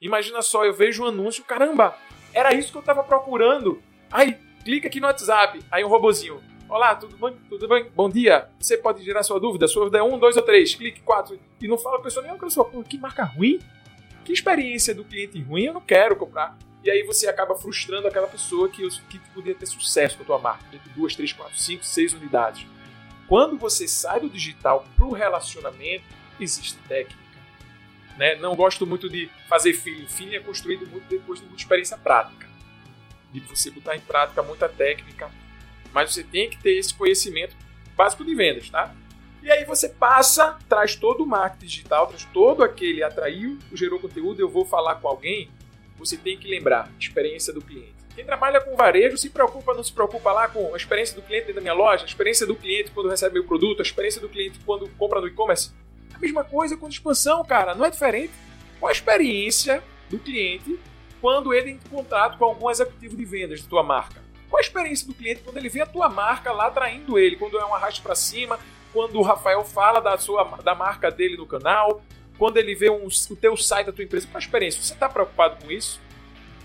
[0.00, 1.96] Imagina só, eu vejo um anúncio, caramba,
[2.34, 3.82] era isso que eu estava procurando.
[4.10, 6.42] Aí, clica aqui no WhatsApp, aí um robozinho.
[6.68, 7.38] Olá, tudo bem?
[7.48, 7.88] Tudo bem?
[7.94, 8.48] Bom dia.
[8.58, 9.68] Você pode gerar sua dúvida.
[9.68, 10.74] Sua dúvida é um, dois ou três.
[10.74, 11.38] Clique quatro.
[11.60, 12.84] E não fala a pessoa nenhuma.
[12.84, 13.60] Que marca ruim.
[14.26, 16.58] Que experiência do cliente ruim eu não quero comprar.
[16.82, 20.38] E aí você acaba frustrando aquela pessoa que, que podia ter sucesso com a tua
[20.40, 20.64] marca.
[20.76, 22.66] De duas, três, quatro, cinco, seis unidades.
[23.28, 26.04] Quando você sai do digital para o relacionamento,
[26.40, 27.22] existe técnica.
[28.18, 28.34] Né?
[28.34, 30.08] Não gosto muito de fazer feeling.
[30.08, 32.48] Feeling é construído muito depois de muita experiência prática.
[33.32, 35.30] De você botar em prática muita técnica.
[35.92, 37.54] Mas você tem que ter esse conhecimento
[37.96, 38.92] básico de vendas, tá?
[39.46, 44.40] E aí você passa, traz todo o marketing digital, traz todo aquele atraiu, gerou conteúdo,
[44.40, 45.48] eu vou falar com alguém.
[46.00, 47.94] Você tem que lembrar, experiência do cliente.
[48.16, 51.42] Quem trabalha com varejo se preocupa, não se preocupa lá com a experiência do cliente
[51.42, 54.28] dentro da minha loja, a experiência do cliente quando recebe meu produto, a experiência do
[54.28, 55.70] cliente quando compra no e-commerce.
[56.12, 58.32] A mesma coisa com expansão, cara, não é diferente.
[58.80, 59.80] Qual a experiência
[60.10, 60.76] do cliente
[61.20, 64.20] quando ele entra em contato com algum executivo de vendas de tua marca?
[64.50, 67.36] Qual a experiência do cliente quando ele vê a tua marca lá atraindo ele?
[67.36, 68.58] Quando é um arraste para cima,
[68.96, 72.00] quando o Rafael fala da sua da marca dele no canal,
[72.38, 74.80] quando ele vê um, o teu site da tua empresa, qual a experiência?
[74.80, 76.00] Você está preocupado com isso?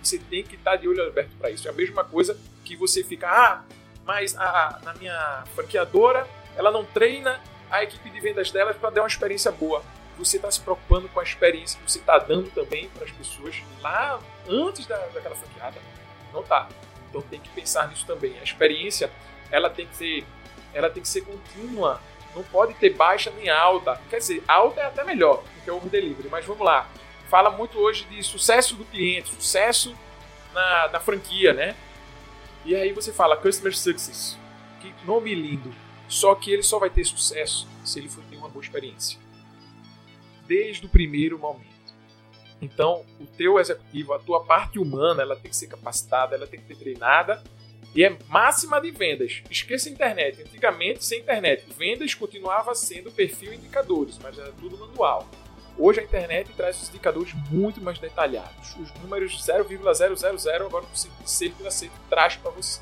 [0.02, 1.68] Você tem que estar de olho aberto para isso.
[1.68, 3.66] É a mesma coisa que você fica, ah,
[4.06, 7.38] mas a, na minha franqueadora ela não treina
[7.70, 9.84] a equipe de vendas delas para dar uma experiência boa.
[10.18, 13.62] Você está se preocupando com a experiência que você está dando também para as pessoas
[13.82, 15.82] lá antes da, daquela franqueada?
[16.32, 16.70] Não tá.
[17.10, 18.40] Então tem que pensar nisso também.
[18.40, 19.12] A experiência
[19.52, 20.26] ela tem que ser
[20.74, 22.00] ela tem que ser contínua.
[22.36, 24.00] Não pode ter baixa nem alta.
[24.10, 26.90] Quer dizer, alta é até melhor do que o over delivery, mas vamos lá.
[27.30, 29.96] Fala muito hoje de sucesso do cliente, sucesso
[30.54, 31.76] na, na franquia, né?
[32.66, 34.38] E aí você fala Customer Success.
[34.80, 35.74] Que nome lindo.
[36.08, 39.20] Só que ele só vai ter sucesso se ele for ter uma boa experiência.
[40.46, 41.72] Desde o primeiro momento.
[42.62, 46.60] Então, o teu executivo, a tua parte humana, ela tem que ser capacitada, ela tem
[46.60, 47.42] que ser treinada
[47.94, 49.42] e é máxima de vendas.
[49.50, 50.42] Esqueça a internet.
[50.42, 55.28] Antigamente, sem internet, vendas continuava sendo perfil indicadores, mas era tudo manual.
[55.78, 58.76] Hoje a internet traz os indicadores muito mais detalhados.
[58.78, 61.52] Os números 0,000 agora com C,C
[62.10, 62.82] traz para você.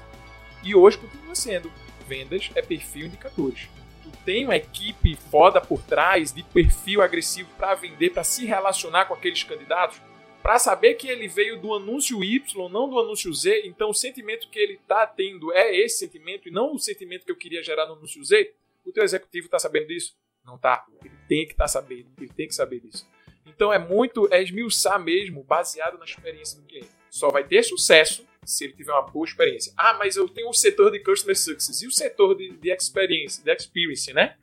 [0.63, 1.72] E hoje continua sendo.
[2.08, 3.69] Vendas é perfil indicadores.
[4.04, 9.06] Tu tem uma equipe foda por trás de perfil agressivo para vender, para se relacionar
[9.06, 10.02] com aqueles candidatos,
[10.41, 14.49] para saber que ele veio do anúncio Y, não do anúncio Z, então o sentimento
[14.49, 17.86] que ele está tendo é esse sentimento e não o sentimento que eu queria gerar
[17.88, 18.54] no anúncio Z,
[18.86, 20.15] o teu executivo está sabendo disso?
[20.45, 20.86] Não tá.
[21.04, 23.08] Ele tem que estar tá sabendo, ele tem que saber disso.
[23.45, 26.89] Então é muito, é esmiuçar mesmo, baseado na experiência do cliente.
[27.10, 29.73] Só vai ter sucesso se ele tiver uma boa experiência.
[29.75, 33.43] Ah, mas eu tenho o setor de Customer Success e o setor de, de Experience,
[33.43, 34.38] de Experience, né?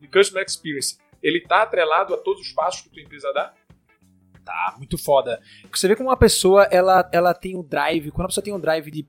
[0.00, 0.98] De Customer Experience.
[1.22, 3.54] Ele está atrelado a todos os passos que a tua empresa dá?
[4.44, 5.40] Tá, muito foda.
[5.72, 8.60] Você vê como uma pessoa, ela, ela tem um drive, quando a pessoa tem um
[8.60, 9.02] drive de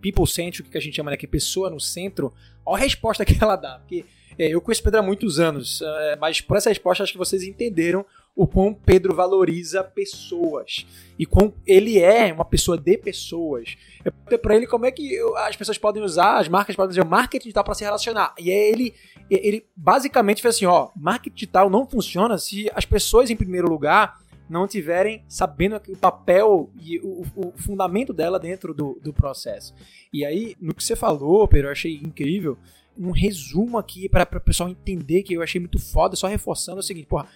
[0.00, 2.32] people-centric, que a gente chama né, que é pessoa no centro,
[2.66, 3.78] olha a resposta que ela dá.
[3.78, 4.04] Porque
[4.38, 7.44] é, eu conheço Pedro há muitos anos, é, mas por essa resposta acho que vocês
[7.44, 8.04] entenderam
[8.36, 10.84] o quão Pedro valoriza pessoas
[11.16, 13.76] e quão ele é uma pessoa de pessoas.
[14.04, 17.04] Eu perguntei para ele como é que as pessoas podem usar, as marcas podem usar
[17.04, 18.34] o marketing digital para se relacionar.
[18.36, 18.94] E aí ele,
[19.30, 24.18] ele basicamente fez assim: ó, marketing digital não funciona se as pessoas, em primeiro lugar,
[24.54, 29.74] não tiverem sabendo o papel e o, o fundamento dela dentro do, do processo.
[30.12, 32.56] E aí, no que você falou, Pedro, eu achei incrível.
[32.96, 36.82] Um resumo aqui para o pessoal entender que eu achei muito foda, só reforçando o
[36.84, 37.26] seguinte, porra,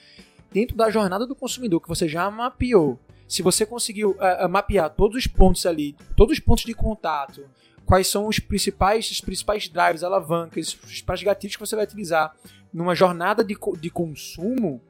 [0.53, 5.17] dentro da jornada do consumidor que você já mapeou, se você conseguiu uh, mapear todos
[5.17, 7.45] os pontos ali, todos os pontos de contato,
[7.85, 12.33] quais são os principais, os principais drivers, alavancas, os principais gatilhos que você vai utilizar
[12.73, 14.81] numa jornada de, de consumo,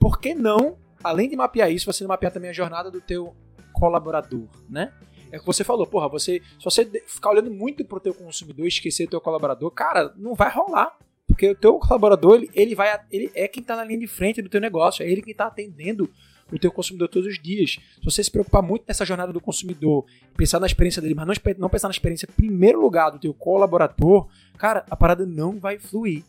[0.00, 3.34] por que não além de mapear isso, você mapear também a jornada do teu
[3.72, 4.92] colaborador, né?
[5.30, 8.64] É o que você falou, porra, você, se você ficar olhando muito pro teu consumidor
[8.64, 10.96] e esquecer o teu colaborador, cara, não vai rolar.
[11.26, 14.40] Porque o teu colaborador, ele, ele, vai, ele é quem tá na linha de frente
[14.40, 16.08] do teu negócio, é ele quem tá atendendo
[16.52, 17.78] o teu consumidor todos os dias.
[17.96, 21.34] Se você se preocupar muito nessa jornada do consumidor, pensar na experiência dele, mas não,
[21.58, 25.78] não pensar na experiência em primeiro lugar do teu colaborador, cara, a parada não vai
[25.78, 26.22] fluir.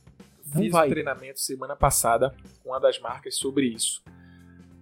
[0.53, 0.87] Não Fiz vai.
[0.87, 4.01] um treinamento semana passada com uma das marcas sobre isso.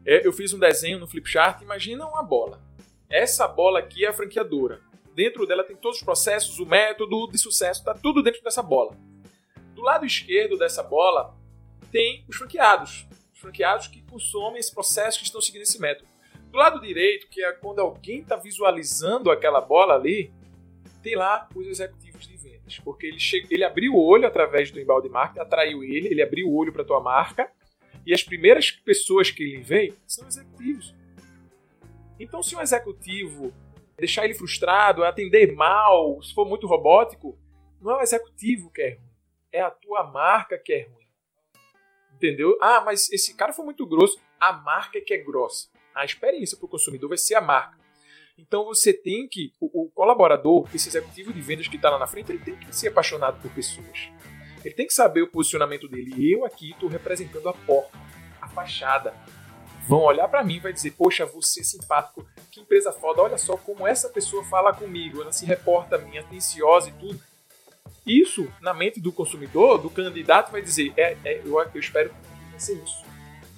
[0.05, 2.61] É, eu fiz um desenho no Flipchart, imagina uma bola.
[3.09, 4.79] Essa bola aqui é a franqueadora.
[5.15, 8.95] Dentro dela tem todos os processos, o método de sucesso, está tudo dentro dessa bola.
[9.73, 11.35] Do lado esquerdo dessa bola
[11.91, 13.07] tem os franqueados.
[13.33, 16.07] Os franqueados que consomem esse processo, que estão seguindo esse método.
[16.51, 20.31] Do lado direito, que é quando alguém está visualizando aquela bola ali,
[21.01, 22.79] tem lá os executivos de vendas.
[22.79, 26.47] Porque ele, chega, ele abriu o olho através do embalde marketing, atraiu ele, ele abriu
[26.47, 27.49] o olho para a tua marca
[28.05, 30.95] e as primeiras pessoas que ele vê são executivos.
[32.19, 33.53] Então, se um executivo
[33.97, 37.37] deixar ele frustrado, atender mal, se for muito robótico,
[37.81, 39.09] não é o executivo que é ruim,
[39.51, 41.05] é a tua marca que é ruim.
[42.13, 42.57] Entendeu?
[42.61, 44.19] Ah, mas esse cara foi muito grosso.
[44.39, 45.69] A marca é que é grossa.
[45.93, 47.77] A experiência para o consumidor vai ser a marca.
[48.37, 52.07] Então você tem que, o, o colaborador, esse executivo de vendas que está lá na
[52.07, 54.09] frente, ele tem que ser apaixonado por pessoas.
[54.65, 56.33] Ele tem que saber o posicionamento dele.
[56.33, 57.95] Eu aqui estou representando a porta,
[58.41, 59.13] a fachada.
[59.87, 63.21] Vão olhar para mim e vai dizer: Poxa, você é simpático, que empresa foda.
[63.21, 65.21] Olha só como essa pessoa fala comigo.
[65.21, 67.21] Ela se reporta a mim, atenciosa e tudo.
[68.03, 72.15] Isso, na mente do consumidor, do candidato, vai dizer: é, é eu, eu espero que
[72.49, 73.05] vai isso.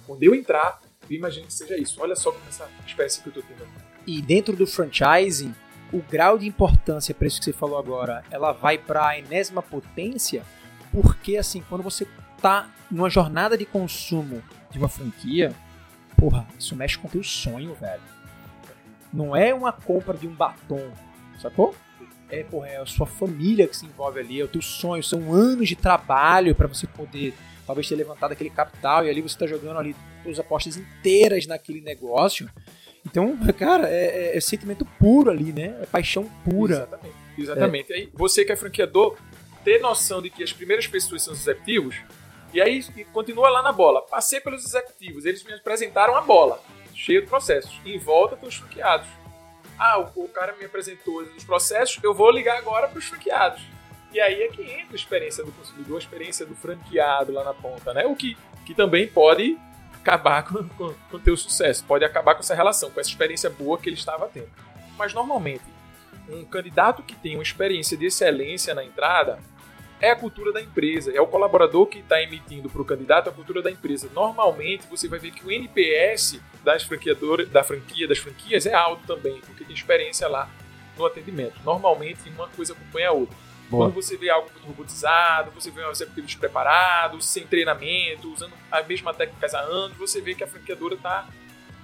[0.06, 2.02] Quando eu entrar, eu imagino que seja isso.
[2.02, 3.66] Olha só como essa experiência que eu estou tendo.
[4.06, 5.56] E dentro do franchising,
[5.94, 9.62] o grau de importância para isso que você falou agora, ela vai para a enésima
[9.62, 10.44] potência
[11.02, 12.08] porque, assim, quando você
[12.42, 14.42] tá numa jornada de consumo
[14.72, 15.54] de uma franquia,
[16.18, 18.02] porra, isso mexe com o teu sonho, velho.
[19.14, 20.92] Não é uma compra de um batom,
[21.40, 21.76] sacou?
[22.32, 25.32] É, porra, é a sua família que se envolve ali, é o teu sonho, são
[25.32, 27.36] anos de trabalho para você poder
[27.68, 31.82] talvez ter levantado aquele capital e ali você tá jogando ali suas apostas inteiras naquele
[31.82, 32.50] negócio.
[33.06, 35.78] Então, cara, é, é, é sentimento puro ali, né?
[35.80, 36.76] É paixão pura.
[36.76, 37.16] Exatamente.
[37.38, 37.94] Exatamente.
[37.94, 37.96] É.
[37.96, 39.16] Aí, você que é franqueador,
[39.68, 41.98] ter noção de que as primeiras pessoas são os executivos,
[42.54, 44.02] e aí e continua lá na bola.
[44.02, 46.64] Passei pelos executivos, eles me apresentaram a bola,
[46.96, 47.78] cheia de processos.
[47.86, 49.10] Em volta estão os franqueados.
[49.78, 53.62] Ah, o, o, cara me apresentou os processos, eu vou ligar agora para os franqueados.
[54.14, 57.54] E aí é que entra a experiência do consumidor, a experiência do franqueado lá na
[57.54, 58.06] ponta, né?
[58.06, 59.58] O que, que também pode
[59.96, 63.50] acabar com, com, com o teu sucesso, pode acabar com essa relação, com essa experiência
[63.50, 64.50] boa que ele estava tendo.
[64.98, 65.66] Mas normalmente,
[66.30, 69.40] um candidato que tem uma experiência de excelência na entrada
[70.00, 73.32] é a cultura da empresa, é o colaborador que está emitindo para o candidato a
[73.32, 74.10] cultura da empresa.
[74.14, 79.06] Normalmente você vai ver que o NPS das franqueadoras, da franquia, das franquias é alto
[79.08, 80.50] também, porque tem experiência lá
[80.98, 81.56] no atendimento.
[81.64, 83.36] Normalmente uma coisa acompanha a outra.
[83.70, 83.86] Boa.
[83.86, 88.82] Quando você vê algo muito robotizado, você vê um executivo despreparado, sem treinamento, usando a
[88.84, 91.28] mesma técnica há anos, você vê que a franqueadora tá,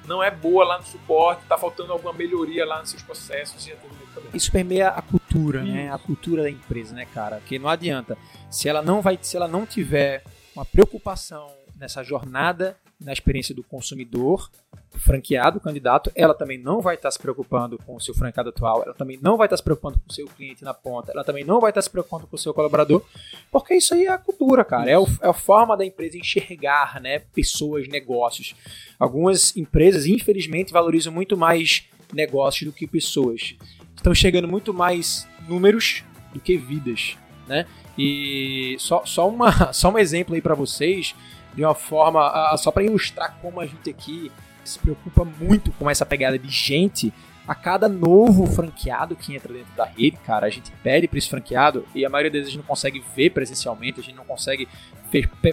[0.08, 3.72] não é boa lá no suporte, está faltando alguma melhoria lá nos seus processos de
[3.72, 4.30] atendimento também.
[4.34, 5.72] Isso permeia a cultura, Isso.
[5.72, 5.92] né?
[5.92, 7.42] A cultura da empresa, né, cara?
[7.46, 8.18] Que não adianta.
[8.50, 10.24] Se ela não vai, se ela não tiver
[10.56, 14.50] uma preocupação nessa jornada na experiência do consumidor
[14.98, 18.94] franqueado, candidato, ela também não vai estar se preocupando com o seu franqueado atual, ela
[18.94, 21.60] também não vai estar se preocupando com o seu cliente na ponta, ela também não
[21.60, 23.04] vai estar se preocupando com o seu colaborador,
[23.52, 27.02] porque isso aí é a cultura, cara, é, o, é a forma da empresa enxergar,
[27.02, 28.56] né, pessoas, negócios.
[29.00, 31.84] Algumas empresas, infelizmente, valorizam muito mais
[32.14, 33.56] negócios do que pessoas.
[33.96, 37.18] Estão chegando muito mais números do que vidas,
[37.48, 37.66] né?
[37.98, 41.16] E só, só, uma, só um exemplo aí para vocês
[41.54, 44.32] de uma forma, só para ilustrar como a gente aqui
[44.64, 47.14] se preocupa muito com essa pegada de gente.
[47.46, 51.30] A cada novo franqueado que entra dentro da rede, cara, a gente pede para esse
[51.30, 54.66] franqueado e a maioria deles a gente não consegue ver presencialmente, a gente não consegue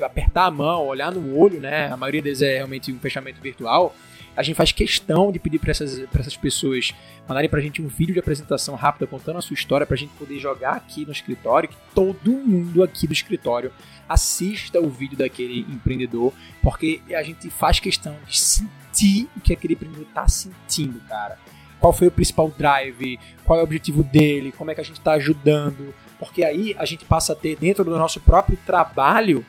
[0.00, 1.88] apertar a mão, olhar no olho, né?
[1.90, 3.92] A maioria deles é realmente um fechamento virtual
[4.40, 6.94] a gente faz questão de pedir para essas, essas pessoas
[7.28, 9.98] mandarem para a gente um vídeo de apresentação rápida contando a sua história para a
[9.98, 13.70] gente poder jogar aqui no escritório, que todo mundo aqui do escritório
[14.08, 16.32] assista o vídeo daquele empreendedor,
[16.62, 21.38] porque a gente faz questão de sentir o que aquele empreendedor está sentindo, cara.
[21.78, 24.98] Qual foi o principal drive, qual é o objetivo dele, como é que a gente
[24.98, 29.44] está ajudando, porque aí a gente passa a ter dentro do nosso próprio trabalho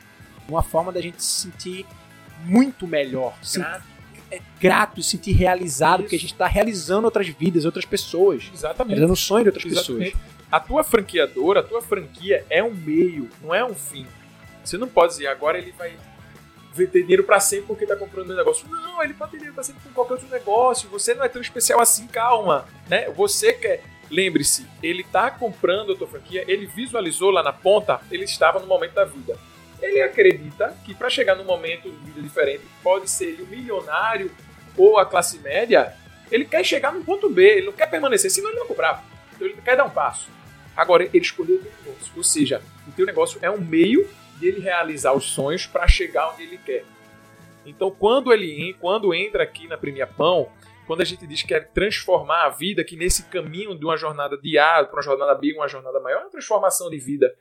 [0.46, 1.86] uma forma da gente se sentir
[2.44, 3.34] muito melhor,
[4.32, 6.02] é grato, se sentir realizado, Isso.
[6.04, 8.50] porque a gente está realizando outras vidas, outras pessoas.
[8.52, 8.94] Exatamente.
[8.94, 10.12] Realizando o sonho de outras Exatamente.
[10.12, 10.32] pessoas.
[10.50, 14.06] A tua franqueadora, a tua franquia é um meio, não é um fim.
[14.64, 15.94] Você não pode dizer, agora ele vai
[16.74, 18.66] ter dinheiro para sempre porque tá comprando meu negócio.
[18.68, 20.88] Não, ele pode ter dinheiro para sempre com qualquer outro negócio.
[20.88, 22.66] Você não é tão especial assim, calma.
[22.88, 23.10] Né?
[23.10, 23.84] Você quer.
[24.10, 28.66] Lembre-se, ele tá comprando a tua franquia, ele visualizou lá na ponta, ele estava no
[28.66, 29.38] momento da vida
[29.82, 34.30] ele acredita que para chegar num momento de vida diferente, pode ser ele o milionário
[34.76, 35.94] ou a classe média,
[36.30, 39.04] ele quer chegar no ponto B, ele não quer permanecer, senão ele não cobrar.
[39.34, 40.30] Então ele quer dar um passo.
[40.74, 42.12] Agora, ele escolheu o teu negócio.
[42.16, 44.08] Ou seja, o teu negócio é um meio
[44.38, 46.84] de ele realizar os sonhos para chegar onde ele quer.
[47.66, 50.50] Então, quando ele quando entra aqui na Premia Pão,
[50.86, 54.36] quando a gente diz que quer transformar a vida, que nesse caminho de uma jornada
[54.36, 57.32] de A para uma jornada B, uma jornada maior, é uma transformação de vida,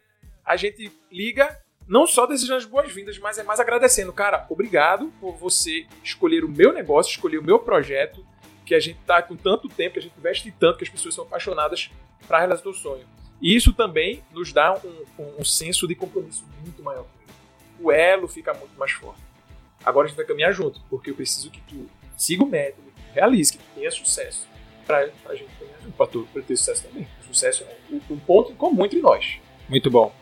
[0.45, 1.57] a gente liga
[1.87, 4.13] não só desejando as boas-vindas, mas é mais agradecendo.
[4.13, 8.25] Cara, obrigado por você escolher o meu negócio, escolher o meu projeto,
[8.65, 11.13] que a gente tá com tanto tempo, que a gente investe tanto, que as pessoas
[11.13, 11.89] são apaixonadas
[12.27, 13.05] para realizar o sonho.
[13.41, 17.05] E isso também nos dá um, um, um senso de compromisso muito maior.
[17.79, 19.19] O elo fica muito mais forte.
[19.83, 23.51] Agora a gente vai caminhar junto, porque eu preciso que tu siga o método, realize,
[23.51, 24.47] que tu tenha sucesso.
[24.85, 27.07] Para a gente caminhar junto, para tu ter sucesso também.
[27.21, 27.77] O sucesso é
[28.09, 29.39] um ponto em comum entre nós.
[29.67, 30.13] Muito bom.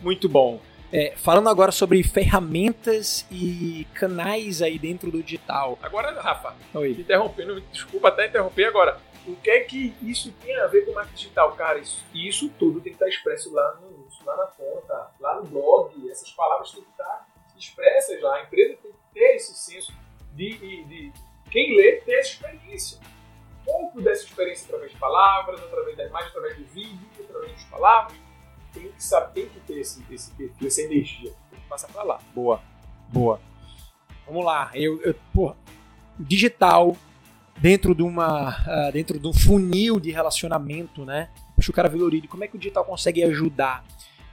[0.00, 0.60] Muito bom.
[0.96, 5.76] É, falando agora sobre ferramentas e canais aí dentro do digital.
[5.82, 6.92] Agora, Rafa, Oi.
[6.92, 9.00] interrompendo, desculpa até interromper agora.
[9.26, 11.50] O que é que isso tem a ver com marketing digital?
[11.56, 15.46] Cara, isso, isso tudo tem que estar expresso lá no lá na conta, lá no
[15.46, 16.08] blog.
[16.08, 17.26] Essas palavras têm que estar
[17.58, 18.36] expressas lá.
[18.36, 19.92] A empresa tem que ter esse senso
[20.32, 21.12] de, de, de
[21.50, 23.00] quem lê ter essa experiência.
[23.62, 27.64] Um pouco dessa experiência através de palavras, através da imagem, através do vídeo, através das
[27.64, 28.24] palavras
[28.74, 31.32] tem que saber, tem que ter esse, esse perfil, essa energia.
[31.50, 32.20] Tem que passar pra lá.
[32.34, 32.60] Boa,
[33.08, 33.40] boa.
[34.26, 34.70] Vamos lá.
[34.74, 35.56] Eu, eu porra,
[36.18, 36.96] digital
[37.58, 41.30] dentro de uma uh, dentro de um funil de relacionamento, né?
[41.56, 43.84] Acho o cara valoriza como é que o digital consegue ajudar.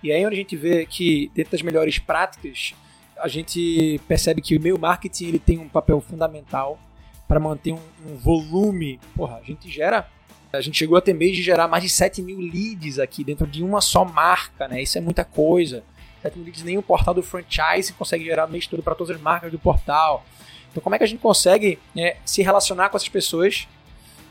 [0.01, 2.73] E aí onde a gente vê que dentro das melhores práticas
[3.17, 6.79] a gente percebe que o e-mail marketing ele tem um papel fundamental
[7.27, 8.99] para manter um, um volume.
[9.15, 10.09] Porra, a gente gera
[10.54, 13.47] a gente chegou a ter mês de gerar mais de 7 mil leads aqui dentro
[13.47, 14.82] de uma só marca, né?
[14.82, 15.84] Isso é muita coisa.
[16.22, 19.52] 7 mil leads nem portal do franchise consegue gerar mês todo para todas as marcas
[19.52, 20.26] do portal.
[20.70, 23.68] Então, como é que a gente consegue né, se relacionar com essas pessoas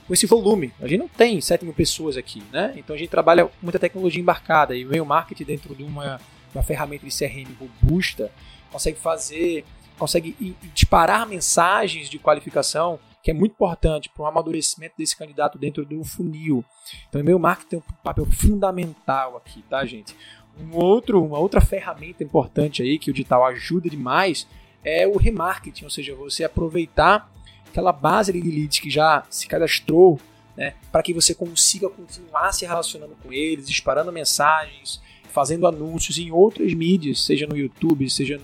[0.06, 0.72] com esse volume?
[0.80, 2.74] A gente não tem 7 mil pessoas aqui, né?
[2.76, 6.20] Então, a gente trabalha muita tecnologia embarcada e o marketing dentro de uma,
[6.54, 8.30] uma ferramenta de CRM robusta
[8.70, 9.64] consegue fazer,
[9.98, 15.84] consegue disparar mensagens de qualificação que é muito importante para o amadurecimento desse candidato dentro
[15.84, 16.64] do funil.
[17.08, 20.16] Então, o e-mail marketing tem um papel fundamental aqui, tá, gente?
[20.58, 24.46] Um outro, uma outra ferramenta importante aí que o digital ajuda demais
[24.84, 27.30] é o remarketing, ou seja, você aproveitar
[27.68, 30.18] aquela base de leads que já se cadastrou,
[30.56, 35.00] né, para que você consiga continuar se relacionando com eles, disparando mensagens,
[35.30, 38.40] fazendo anúncios em outras mídias, seja no YouTube, seja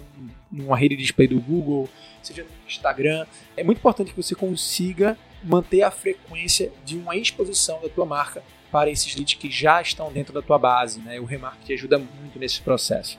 [0.56, 1.88] numa rede de display do Google,
[2.22, 3.26] seja no Instagram.
[3.56, 8.42] É muito importante que você consiga manter a frequência de uma exposição da tua marca
[8.70, 11.00] para esses leads que já estão dentro da tua base.
[11.00, 11.20] Né?
[11.20, 13.18] O remarketing ajuda muito nesse processo.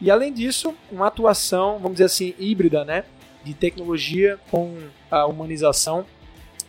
[0.00, 3.04] E além disso, uma atuação, vamos dizer assim, híbrida, né?
[3.42, 4.76] De tecnologia com
[5.10, 6.04] a humanização,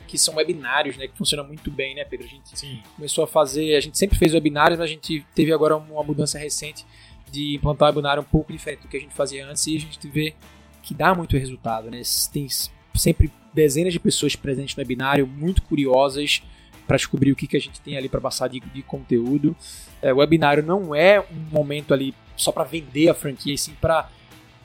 [0.08, 1.08] que são webinários, né?
[1.08, 2.26] Que funciona muito bem, né, Pedro?
[2.26, 2.82] A gente Sim.
[2.95, 6.39] começou a fazer, a gente sempre fez webinários, mas a gente teve agora uma mudança
[6.39, 6.86] recente
[7.32, 9.80] de implantar um webinário um pouco diferente do que a gente fazia antes e a
[9.80, 10.36] gente vê
[10.82, 12.02] que dá muito resultado, né?
[12.32, 12.48] Tem
[12.96, 16.42] sempre dezenas de pessoas presentes no webinário, muito curiosas
[16.88, 19.56] para descobrir o que, que a gente tem ali para passar de, de conteúdo.
[20.02, 23.76] É, o webinário não é um momento ali só para vender a franquia, e sim
[23.82, 24.10] para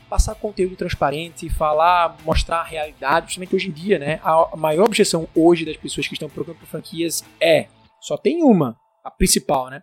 [0.08, 4.20] passar conteúdo transparente, falar, mostrar a realidade, principalmente hoje em dia, né?
[4.22, 7.66] A maior objeção hoje das pessoas que estão procurando por franquias é
[7.98, 9.82] só tem uma, a principal, né?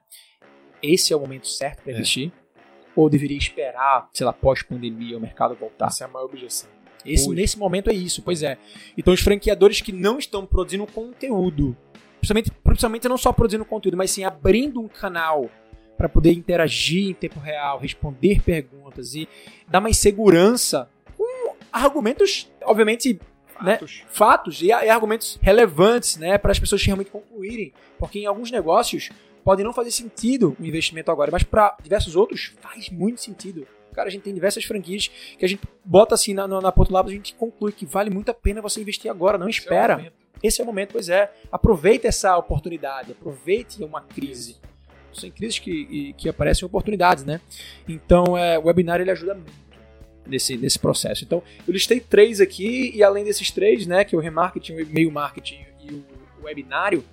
[0.84, 1.96] Esse é o momento certo para é.
[1.96, 2.32] investir?
[3.00, 5.88] Ou deveria esperar, sei lá, pós-pandemia, o mercado voltar?
[5.88, 6.70] Essa é a maior objeção.
[7.06, 8.58] Esse, nesse momento é isso, pois é.
[8.98, 11.78] Então os franqueadores que não estão produzindo conteúdo,
[12.18, 15.50] principalmente, principalmente não só produzindo conteúdo, mas sim abrindo um canal
[15.98, 19.30] para poder interagir em tempo real, responder perguntas e
[19.66, 23.18] dar mais segurança com argumentos, obviamente,
[23.62, 27.72] né, fatos, né, fatos e, e, argumentos relevantes né, para as pessoas realmente concluírem.
[27.98, 29.10] Porque em alguns negócios
[29.50, 33.66] pode não fazer sentido o investimento agora, mas para diversos outros faz muito sentido.
[33.94, 36.90] Cara, a gente tem diversas franquias que a gente bota assim na, na, na ponta
[36.90, 39.94] do lápis, a gente conclui que vale muito a pena você investir agora, não espera.
[39.94, 41.34] Esse é o momento, Esse é o momento pois é.
[41.52, 44.58] Aproveita essa oportunidade, aproveite uma crise
[45.12, 47.42] são crises que, que aparecem oportunidades, né?
[47.88, 49.52] Então, é, o webinar ele ajuda muito
[50.28, 51.24] nesse, nesse processo.
[51.24, 54.80] Então, eu listei três aqui e além desses três, né, que é o remarketing, o
[54.80, 56.06] e-mail marketing e o,
[56.40, 57.04] o webinário,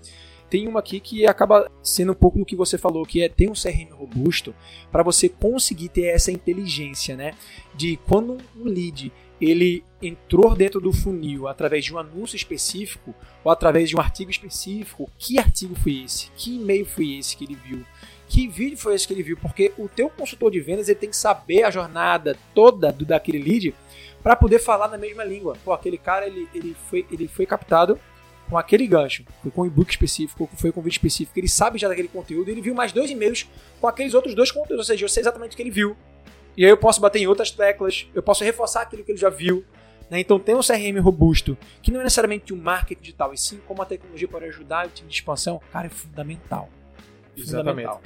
[0.48, 3.48] tem uma aqui que acaba sendo um pouco do que você falou, que é ter
[3.48, 4.54] um CRM robusto
[4.90, 7.34] para você conseguir ter essa inteligência, né?
[7.74, 13.50] De quando um lead ele entrou dentro do funil através de um anúncio específico ou
[13.50, 16.30] através de um artigo específico, que artigo foi esse?
[16.36, 17.84] Que e-mail foi esse que ele viu?
[18.28, 19.36] Que vídeo foi esse que ele viu?
[19.36, 23.38] Porque o teu consultor de vendas ele tem que saber a jornada toda do daquele
[23.38, 23.74] lead
[24.22, 25.56] para poder falar na mesma língua.
[25.64, 27.98] Pô, aquele cara ele, ele, foi, ele foi captado
[28.48, 31.78] com aquele gancho, foi com um e-book específico, foi com um vídeo específico, ele sabe
[31.78, 33.48] já daquele conteúdo, ele viu mais dois e-mails
[33.80, 35.96] com aqueles outros dois conteúdos, ou seja, eu sei exatamente o que ele viu.
[36.56, 39.28] E aí eu posso bater em outras teclas, eu posso reforçar aquilo que ele já
[39.28, 39.64] viu.
[40.08, 40.20] Né?
[40.20, 43.82] Então ter um CRM robusto, que não é necessariamente um marketing digital, e sim como
[43.82, 46.68] a tecnologia pode ajudar o time de expansão, cara, é fundamental.
[47.36, 47.86] Exatamente.
[47.86, 48.02] Fundamental.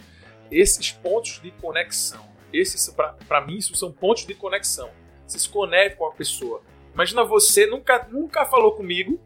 [0.50, 2.92] Esses pontos de conexão, esses
[3.28, 4.90] para mim isso são pontos de conexão.
[5.26, 6.62] Você se conecta com a pessoa.
[6.92, 9.20] Imagina você nunca nunca falou comigo,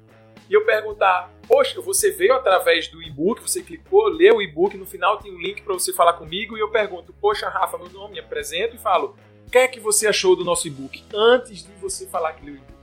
[0.48, 4.86] e eu perguntar, poxa, você veio através do e-book, você clicou, leu o e-book, no
[4.86, 8.14] final tem um link para você falar comigo, e eu pergunto, poxa, Rafa, meu nome,
[8.14, 9.16] me apresento e falo,
[9.46, 11.04] o que é que você achou do nosso e-book?
[11.14, 12.74] Antes de você falar que leu o e-book.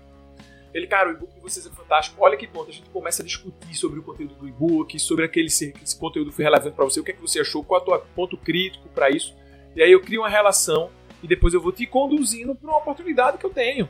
[0.74, 2.16] Ele, cara, o e-book de vocês é fantástico.
[2.24, 5.49] Olha que ponto, a gente começa a discutir sobre o conteúdo do e-book, sobre aquele
[5.49, 7.84] se esse conteúdo foi relevante para você, o que é que você achou, qual é
[7.84, 9.36] o teu ponto crítico para isso.
[9.76, 10.89] E aí eu crio uma relação
[11.22, 13.89] e depois eu vou te conduzindo para uma oportunidade que eu tenho.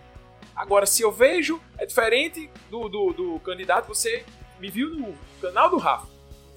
[0.56, 4.26] Agora, se eu vejo, é diferente do, do, do candidato, você
[4.60, 6.08] me viu no canal do Rafa,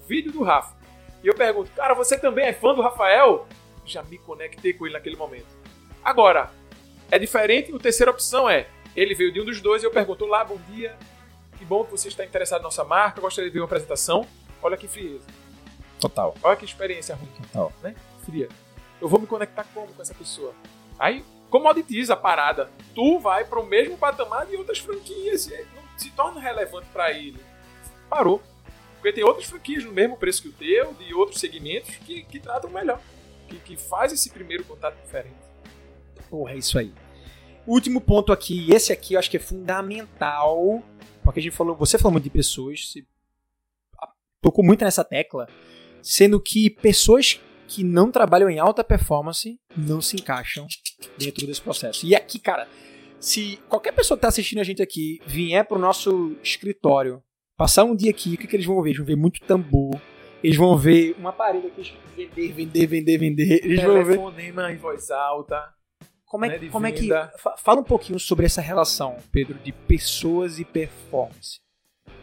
[0.07, 0.75] vídeo do Rafa,
[1.23, 3.47] e eu pergunto, cara, você também é fã do Rafael?
[3.83, 5.47] Já me conectei com ele naquele momento.
[6.03, 6.51] Agora,
[7.09, 10.25] é diferente, a terceira opção é, ele veio de um dos dois e eu pergunto,
[10.25, 10.95] lá, bom dia,
[11.57, 14.27] que bom que você está interessado na nossa marca, gostaria de ver uma apresentação.
[14.61, 15.25] Olha que frieza.
[15.99, 16.35] Total.
[16.43, 17.29] Olha que experiência ruim.
[17.51, 17.73] Total.
[17.81, 17.95] Né?
[18.23, 18.49] Fria.
[19.01, 20.53] Eu vou me conectar como com essa pessoa?
[20.99, 21.23] Aí
[21.55, 22.69] comoditiza a parada.
[22.93, 27.13] Tu vai para o mesmo patamar de outras franquias e não se torna relevante para
[27.13, 27.39] ele.
[28.09, 28.43] Parou.
[28.95, 32.41] Porque tem outras franquias no mesmo preço que o teu, de outros segmentos, que, que
[32.41, 32.99] tratam melhor.
[33.47, 35.35] Que, que faz esse primeiro contato diferente.
[36.29, 36.93] Porra, é isso aí.
[37.65, 40.83] Último ponto aqui, esse aqui eu acho que é fundamental,
[41.23, 42.93] porque a gente falou, você falou muito de pessoas,
[44.41, 45.47] tocou muito nessa tecla,
[46.03, 50.67] sendo que pessoas que não trabalham em alta performance não se encaixam
[51.17, 52.05] dentro desse processo.
[52.05, 52.67] E aqui, cara,
[53.19, 57.23] se qualquer pessoa que está assistindo a gente aqui vier para o nosso escritório,
[57.57, 58.89] passar um dia aqui, o que, que eles vão ver?
[58.89, 59.99] Eles vão ver muito tambor,
[60.43, 63.65] eles vão ver uma parede aqui vender, vender, vender, vender.
[63.65, 64.73] Eles Telefonema vão ver...
[64.73, 65.73] em voz alta.
[66.25, 67.09] Como é, né, como é que.
[67.57, 71.59] Fala um pouquinho sobre essa relação, Pedro, de pessoas e performance.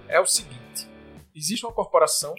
[0.09, 0.89] é o seguinte:
[1.35, 2.35] existe uma corporação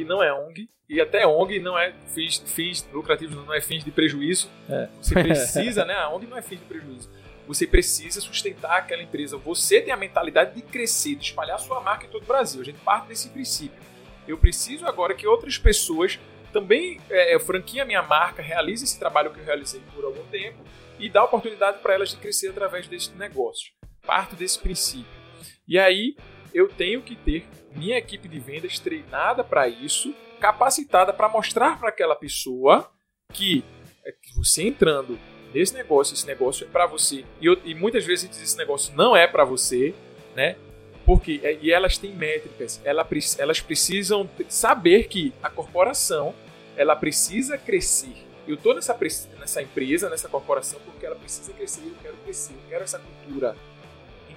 [0.00, 3.84] que não é ONG, e até ONG não é fins, fins lucrativos, não é fins
[3.84, 4.48] de prejuízo.
[4.66, 4.88] É.
[5.00, 5.94] Você precisa, né?
[5.94, 7.10] A ONG não é fins de prejuízo.
[7.46, 9.36] Você precisa sustentar aquela empresa.
[9.36, 12.62] Você tem a mentalidade de crescer, de espalhar sua marca em todo o Brasil.
[12.62, 13.78] A gente parte desse princípio.
[14.26, 16.18] Eu preciso agora que outras pessoas
[16.50, 20.58] também é, franquiem a minha marca, realize esse trabalho que eu realizei por algum tempo
[20.98, 23.70] e dá oportunidade para elas de crescer através desse negócio.
[24.06, 25.20] Parto desse princípio.
[25.68, 26.16] E aí
[26.54, 31.88] eu tenho que ter minha equipe de vendas treinada para isso, capacitada para mostrar para
[31.88, 32.90] aquela pessoa
[33.32, 33.64] que
[34.04, 35.18] é, você entrando
[35.54, 37.24] nesse negócio, esse negócio é para você.
[37.40, 39.94] E, eu, e, muitas vezes diz esse negócio não é para você,
[40.34, 40.56] né?
[41.04, 46.34] Porque é, e elas têm métricas, elas precisam saber que a corporação
[46.76, 48.14] ela precisa crescer.
[48.46, 48.96] Eu estou nessa,
[49.38, 53.56] nessa empresa, nessa corporação, porque ela precisa crescer, eu quero crescer, eu quero essa cultura.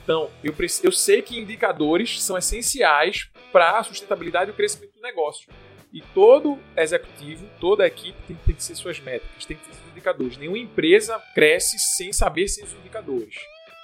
[0.03, 5.01] Então, eu, eu sei que indicadores são essenciais para a sustentabilidade e o crescimento do
[5.01, 5.47] negócio.
[5.93, 10.37] E todo executivo, toda equipe tem, que ser suas métricas, tem que ter seus indicadores.
[10.37, 13.35] Nenhuma empresa cresce sem saber seus indicadores.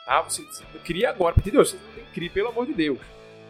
[0.06, 0.22] Tá?
[0.24, 3.00] Você, você cria agora, a Deus, você não tem que criar, pelo amor de Deus.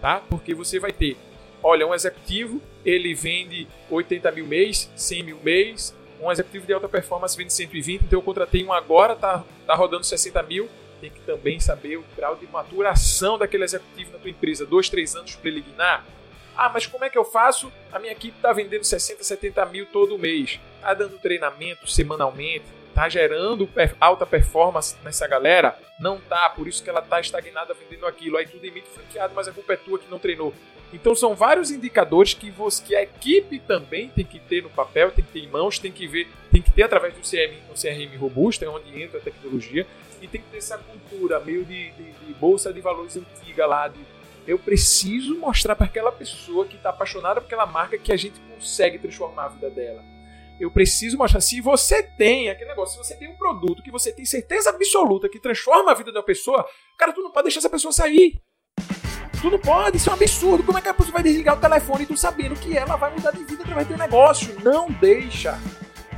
[0.01, 0.21] Tá?
[0.29, 1.17] Porque você vai ter,
[1.63, 6.89] olha, um executivo, ele vende 80 mil mês, 100 mil mês, um executivo de alta
[6.89, 10.69] performance vende 120, então eu contratei um agora, tá, tá rodando 60 mil,
[10.99, 15.15] tem que também saber o grau de maturação daquele executivo na tua empresa, dois, três
[15.15, 16.05] anos guinar.
[16.55, 17.71] Ah, mas como é que eu faço?
[17.91, 20.59] A minha equipe está vendendo 60, 70 mil todo mês.
[20.75, 23.69] Está dando treinamento semanalmente, está gerando
[23.99, 25.77] alta performance nessa galera?
[25.99, 28.35] Não tá, por isso que ela está estagnada vendendo aquilo.
[28.35, 30.53] Aí tu demite franqueado, mas a culpa é tua que não treinou.
[30.91, 35.11] Então são vários indicadores que, você, que a equipe também tem que ter no papel,
[35.11, 37.73] tem que ter em mãos, tem que ver, tem que ter através do CRM, um
[37.73, 39.85] CRM robusto, é onde entra a tecnologia,
[40.21, 43.87] e tem que ter essa cultura meio de, de, de bolsa de valores antiga lá,
[43.87, 43.99] de
[44.47, 48.39] eu preciso mostrar para aquela pessoa que está apaixonada por aquela marca que a gente
[48.41, 50.03] consegue transformar a vida dela.
[50.59, 51.39] Eu preciso mostrar.
[51.39, 55.29] Se você tem aquele negócio, se você tem um produto que você tem certeza absoluta
[55.29, 56.65] que transforma a vida da pessoa,
[56.97, 58.41] cara, tu não pode deixar essa pessoa sair.
[59.41, 60.63] Tu não pode, isso é um absurdo.
[60.65, 63.31] Como é que a pessoa vai desligar o telefone tu sabendo que ela vai mudar
[63.31, 64.59] de vida através do negócio?
[64.61, 65.57] Não deixa.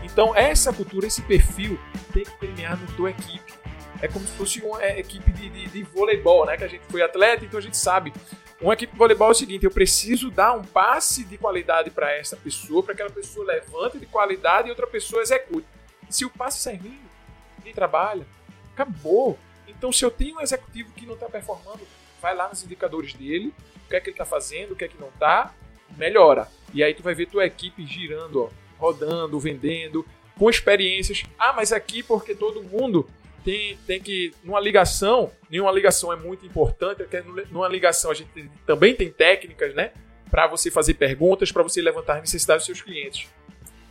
[0.04, 1.80] Então, essa cultura, esse perfil
[2.12, 3.61] tem que permear na tua equipe.
[4.02, 6.58] É como se fosse uma é, equipe de, de, de, voleibol, né?
[6.58, 8.12] Que a gente foi atleta, então a gente sabe.
[8.60, 12.12] Uma equipe de voleibol é o seguinte: eu preciso dar um passe de qualidade para
[12.12, 15.68] essa pessoa, para que aquela pessoa levante de qualidade e outra pessoa execute.
[16.10, 17.00] Se o passe sai ruim,
[17.60, 18.26] ninguém trabalha.
[18.74, 19.38] Acabou.
[19.68, 21.82] Então, se eu tenho um executivo que não está performando,
[22.22, 23.54] vai lá nos indicadores dele,
[23.86, 25.54] o que é que ele está fazendo, o que é que não está,
[25.96, 26.48] melhora.
[26.74, 28.50] E aí tu vai ver tua equipe girando, ó,
[28.80, 30.06] rodando, vendendo,
[30.38, 31.24] com experiências.
[31.38, 33.08] Ah, mas aqui porque todo mundo
[33.44, 34.34] tem, tem que.
[34.44, 39.74] Numa ligação, nenhuma ligação é muito importante, porque numa ligação a gente também tem técnicas,
[39.74, 39.92] né?
[40.30, 43.28] Para você fazer perguntas, para você levantar as necessidades dos seus clientes.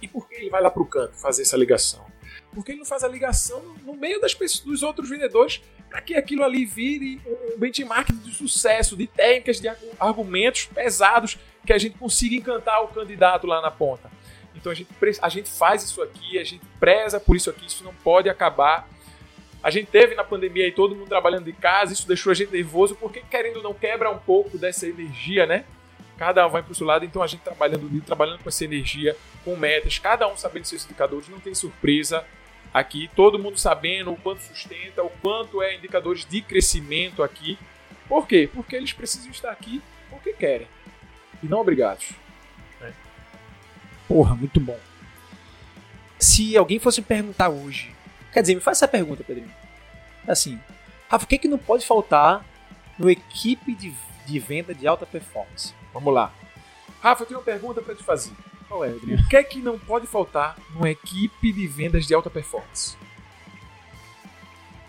[0.00, 2.06] E por que ele vai lá para o canto fazer essa ligação?
[2.54, 6.14] Porque ele não faz a ligação no meio das pessoas, dos outros vendedores para que
[6.14, 11.36] aquilo ali vire um benchmark de sucesso, de técnicas, de argumentos pesados
[11.66, 14.10] que a gente consiga encantar o candidato lá na ponta.
[14.54, 14.90] Então a gente,
[15.20, 18.88] a gente faz isso aqui, a gente preza por isso aqui, isso não pode acabar.
[19.62, 22.50] A gente teve na pandemia aí todo mundo trabalhando de casa, isso deixou a gente
[22.50, 25.64] nervoso, porque querendo ou não quebra um pouco dessa energia, né?
[26.16, 29.16] Cada um vai para o seu lado, então a gente trabalhando trabalhando com essa energia,
[29.44, 32.24] com metas, cada um sabendo seus indicadores, não tem surpresa
[32.72, 37.58] aqui, todo mundo sabendo o quanto sustenta, o quanto é indicadores de crescimento aqui.
[38.08, 38.48] Por quê?
[38.52, 40.66] Porque eles precisam estar aqui porque querem
[41.42, 42.10] e não obrigados.
[42.80, 42.92] Né?
[44.08, 44.78] Porra, muito bom.
[46.18, 47.94] Se alguém fosse perguntar hoje,
[48.32, 49.50] quer dizer, me faz essa pergunta, Pedrinho.
[50.26, 50.60] Assim,
[51.08, 52.44] Rafa, o que, é que não pode faltar
[52.98, 53.92] no equipe de,
[54.26, 55.74] de venda de alta performance?
[55.92, 56.32] Vamos lá.
[57.00, 58.32] Rafa, eu tenho uma pergunta para te fazer.
[58.68, 59.22] Qual é, Adriano?
[59.22, 62.96] O que é que não pode faltar numa equipe de vendas de alta performance?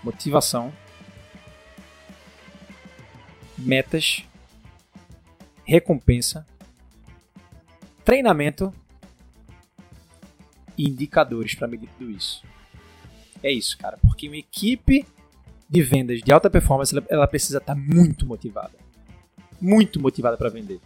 [0.04, 0.72] Motivação,
[3.58, 4.24] metas,
[5.64, 6.46] recompensa,
[8.04, 8.74] treinamento
[10.78, 12.44] e indicadores para medir tudo isso.
[13.44, 15.06] É isso, cara, porque uma equipe
[15.70, 18.74] de vendas de alta performance ela, ela precisa estar tá muito motivada.
[19.60, 20.80] Muito motivada para vender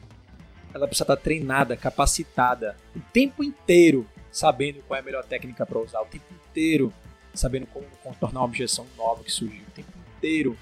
[0.76, 5.80] ela precisa estar treinada, capacitada o tempo inteiro, sabendo qual é a melhor técnica para
[5.80, 6.94] usar, o tempo inteiro
[7.34, 10.58] sabendo como contornar uma objeção nova que surgiu, o tempo inteiro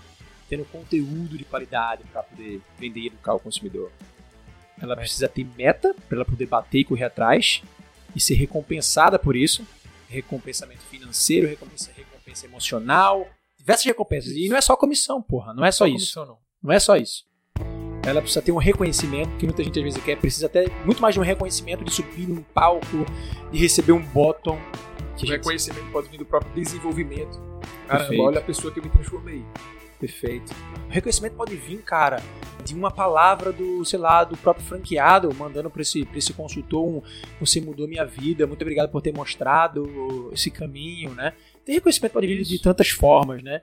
[0.48, 3.92] tendo conteúdo de qualidade para poder vender e educar o consumidor.
[4.80, 7.64] Ela precisa ter meta para ela poder bater e correr atrás
[8.16, 9.66] e ser recompensada por isso.
[10.14, 14.32] Recompensamento financeiro, recompensa, recompensa emocional, diversas recompensas.
[14.32, 15.54] E não é só comissão, porra.
[15.54, 16.14] Não é só, só isso.
[16.14, 16.38] Comissão, não.
[16.62, 17.26] não é só isso.
[18.06, 21.16] ela precisa ter um reconhecimento, que muita gente às vezes quer, precisa até muito mais
[21.16, 23.06] de um reconhecimento, de subir num palco,
[23.52, 24.60] de receber um bottom.
[25.18, 27.40] Que o reconhecimento pode vir do próprio desenvolvimento.
[27.88, 28.24] Caramba, Perfeito.
[28.24, 29.44] olha a pessoa que eu me transformei.
[30.04, 30.52] Perfeito.
[30.90, 32.22] O reconhecimento pode vir, cara,
[32.66, 36.86] de uma palavra do, sei lá, do próprio franqueado, mandando para esse, pra esse consultor
[36.86, 37.02] um
[37.40, 41.34] você mudou minha vida, muito obrigado por ter mostrado esse caminho, né?
[41.64, 43.62] Tem reconhecimento pode vir de tantas formas, né?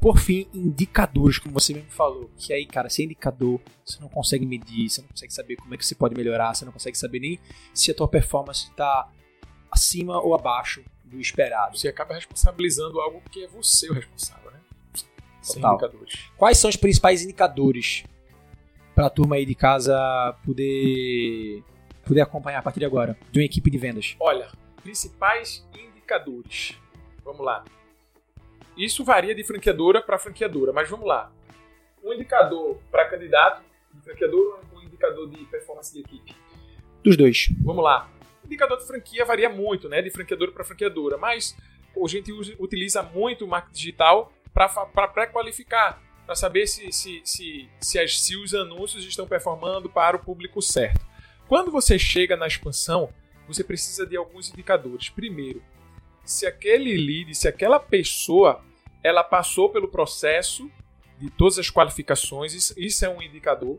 [0.00, 2.30] Por fim, indicadores, como você mesmo falou.
[2.36, 5.76] Que aí, cara, sem indicador, você não consegue medir, você não consegue saber como é
[5.76, 7.40] que você pode melhorar, você não consegue saber nem
[7.74, 9.10] se a tua performance está
[9.72, 11.76] acima ou abaixo do esperado.
[11.76, 14.39] Você acaba responsabilizando algo que é você o responsável,
[15.46, 15.78] Total.
[16.36, 18.04] Quais são os principais indicadores
[18.94, 19.96] para a turma aí de casa
[20.44, 21.62] poder
[22.06, 24.16] poder acompanhar a partir de agora de uma equipe de vendas?
[24.20, 24.48] Olha,
[24.82, 26.76] principais indicadores.
[27.24, 27.64] Vamos lá.
[28.76, 31.30] Isso varia de franqueadora para franqueadora, mas vamos lá.
[32.02, 33.62] Um indicador para candidato
[33.92, 36.34] de franqueador ou um indicador de performance de equipe?
[37.04, 37.48] Dos dois.
[37.62, 38.10] Vamos lá.
[38.42, 40.02] O indicador de franquia varia muito, né?
[40.02, 41.56] De franqueadora para franqueadora, mas
[41.96, 47.68] a gente usa- utiliza muito o marketing digital para pré-qualificar, para saber se, se, se,
[47.80, 51.04] se, as- se os anúncios estão performando para o público certo.
[51.48, 53.12] Quando você chega na expansão,
[53.48, 55.08] você precisa de alguns indicadores.
[55.08, 55.62] Primeiro,
[56.24, 58.62] se aquele lead, se aquela pessoa,
[59.02, 60.70] ela passou pelo processo
[61.18, 63.78] de todas as qualificações, isso, é um indicador,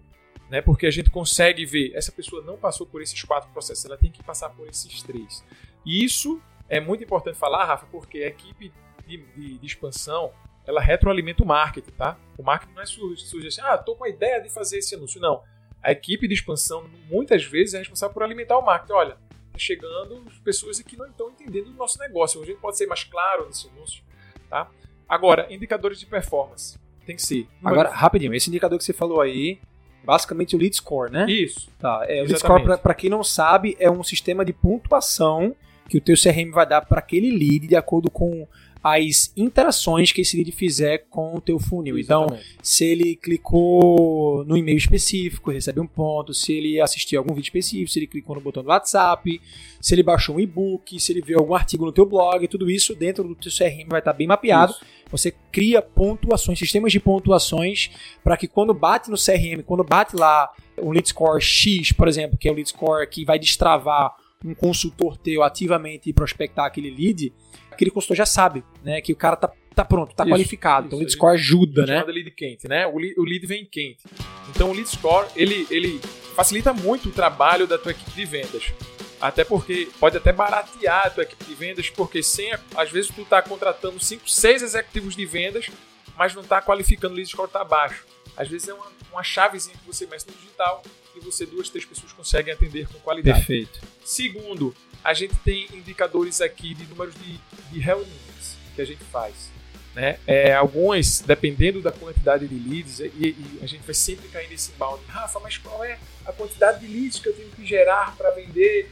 [0.50, 0.62] né?
[0.62, 4.12] Porque a gente consegue ver, essa pessoa não passou por esses quatro processos, ela tem
[4.12, 5.44] que passar por esses três.
[5.86, 8.74] E isso é muito importante falar, Rafa, porque a equipe
[9.08, 10.32] de, de- de expansão,
[10.72, 12.18] ela retroalimenta o marketing, tá?
[12.38, 14.96] O marketing não é su- surge assim, ah, tô com a ideia de fazer esse
[14.96, 15.20] anúncio.
[15.20, 15.42] Não.
[15.84, 18.94] A equipe de expansão, muitas vezes, é responsável por alimentar o marketing.
[18.94, 19.12] Olha,
[19.52, 22.42] tá chegando pessoas que não estão entendendo o nosso negócio.
[22.42, 24.04] A gente pode ser mais claro nesse anúncio,
[24.50, 24.70] tá?
[25.10, 26.80] Agora, indicadores de performance.
[27.06, 27.48] Tem que ser.
[27.64, 29.60] Agora, rapidinho, esse indicador que você falou aí,
[30.04, 31.26] basicamente o lead score, né?
[31.30, 31.70] Isso.
[31.80, 35.56] Tá, é, o lead score, para quem não sabe, é um sistema de pontuação
[35.90, 38.48] que o teu CRM vai dar para aquele lead de acordo com
[38.84, 42.00] as interações que esse lead fizer com o teu funil.
[42.00, 42.58] Então, Exatamente.
[42.64, 46.34] se ele clicou no e-mail específico, recebe um ponto.
[46.34, 49.40] Se ele assistiu algum vídeo específico, se ele clicou no botão do WhatsApp,
[49.80, 52.96] se ele baixou um e-book, se ele viu algum artigo no teu blog, tudo isso
[52.96, 54.72] dentro do teu CRM vai estar bem mapeado.
[54.72, 54.86] Isso.
[55.12, 57.92] Você cria pontuações, sistemas de pontuações,
[58.24, 60.50] para que quando bate no CRM, quando bate lá
[60.82, 64.56] um lead score X, por exemplo, que é o lead score que vai destravar um
[64.56, 67.32] consultor teu ativamente prospectar aquele lead,
[67.72, 70.88] aquele consultor já sabe, né, que o cara tá, tá pronto, tá Isso, qualificado.
[70.88, 70.88] isso.
[70.88, 71.94] Então o lead score ajuda, né?
[71.96, 72.86] chamada lead quente, né?
[72.88, 74.04] O lead, o lead vem quente.
[74.50, 76.00] Então o lead score, ele, ele
[76.36, 78.72] facilita muito o trabalho da tua equipe de vendas.
[79.20, 83.24] Até porque pode até baratear a tua equipe de vendas, porque sem às vezes tu
[83.24, 85.70] tá contratando 5, 6 executivos de vendas,
[86.18, 88.06] mas não tá qualificando o lead score tá baixo.
[88.36, 90.82] Às vezes é uma, uma chavezinha que você mexe no digital
[91.16, 93.38] e você duas, três pessoas conseguem atender com qualidade.
[93.38, 93.80] Perfeito.
[94.04, 97.40] Segundo, a gente tem indicadores aqui de números de,
[97.72, 99.50] de reuniões que a gente faz.
[99.94, 100.18] Né?
[100.26, 104.72] É, alguns, dependendo da quantidade de leads, e, e a gente vai sempre cair nesse
[104.74, 105.04] balde.
[105.08, 108.90] Rafa, mas qual é a quantidade de leads que eu tenho que gerar para vender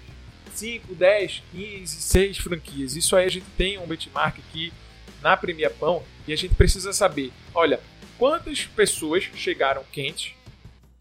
[0.54, 2.96] 5, 10, 15, 6 franquias?
[2.96, 4.74] Isso aí a gente tem um benchmark aqui
[5.22, 7.80] na Premia Pão e a gente precisa saber, olha,
[8.18, 10.34] quantas pessoas chegaram quentes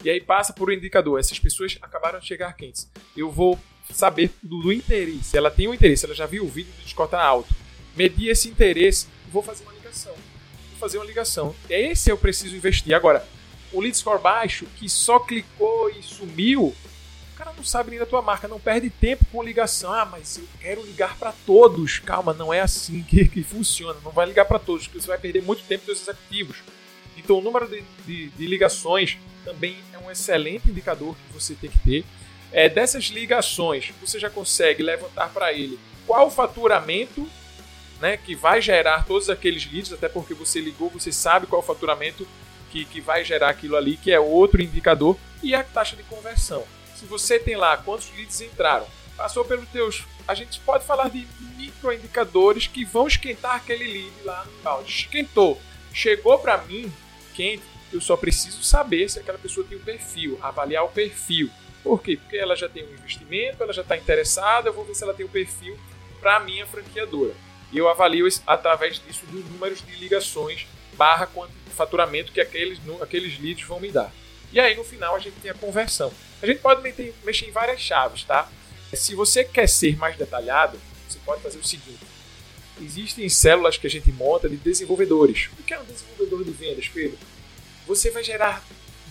[0.03, 1.19] e aí passa por um indicador.
[1.19, 2.89] Essas pessoas acabaram de chegar quentes.
[3.17, 3.59] Eu vou
[3.93, 5.37] saber do, do interesse.
[5.37, 7.53] Ela tem um interesse, ela já viu o vídeo do Discord tá alto.
[7.95, 10.13] Medir esse interesse, vou fazer uma ligação.
[10.13, 11.55] Vou fazer uma ligação.
[11.69, 12.93] Esse eu preciso investir.
[12.93, 13.27] Agora,
[13.73, 16.67] o lead score baixo, que só clicou e sumiu,
[17.33, 19.91] o cara não sabe nem da tua marca, não perde tempo com ligação.
[19.93, 21.99] Ah, mas eu quero ligar para todos.
[21.99, 23.99] Calma, não é assim que, que funciona.
[24.03, 26.57] Não vai ligar para todos, porque você vai perder muito tempo dos executivos.
[27.17, 31.69] Então, o número de, de- de ligações também é um excelente indicador que você tem
[31.69, 32.05] que ter.
[32.51, 37.27] É, dessas ligações, você já consegue levantar para ele qual o faturamento
[37.99, 41.65] né, que vai gerar todos aqueles leads, até porque você ligou, você sabe qual o
[41.65, 42.27] faturamento
[42.71, 46.65] que, que vai gerar aquilo ali, que é outro indicador, e a taxa de conversão.
[46.95, 50.05] Se você tem lá quantos leads entraram, passou pelos teus.
[50.27, 51.27] A gente pode falar de
[51.57, 54.91] microindicadores que vão esquentar aquele lead lá no balde.
[54.91, 55.59] Esquentou,
[55.93, 56.91] chegou para mim
[57.33, 61.49] quente, eu só preciso saber se aquela pessoa tem um perfil, avaliar o perfil.
[61.83, 62.17] Por quê?
[62.17, 65.13] Porque ela já tem um investimento, ela já está interessada, eu vou ver se ela
[65.13, 65.77] tem um perfil
[66.19, 67.33] para a minha franqueadora.
[67.71, 71.29] E eu avalio esse- através disso dos números de ligações barra
[71.75, 74.11] faturamento que aqueles, aqueles leads vão me dar.
[74.51, 76.11] E aí no final a gente tem a conversão.
[76.41, 78.49] A gente pode meter- mexer em várias chaves, tá?
[78.93, 81.99] Se você quer ser mais detalhado, você pode fazer o seguinte.
[82.81, 85.49] Existem células que a gente monta de desenvolvedores.
[85.59, 87.17] O que é um desenvolvedor de vendas, Pedro?
[87.85, 88.63] Você vai gerar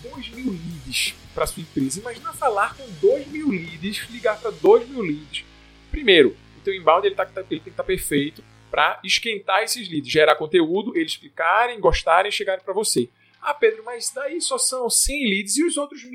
[0.03, 2.01] 2 mil leads para sua empresa.
[2.01, 5.45] Imagina falar com 2 mil leads, ligar para 2 mil leads.
[5.91, 9.89] Primeiro, o teu inbound ele, tá, ele tem que estar tá perfeito para esquentar esses
[9.89, 13.09] leads, gerar conteúdo, eles clicarem, gostarem chegarem para você.
[13.41, 16.11] Ah, Pedro, mas daí só são 100 leads e os outros 1.800?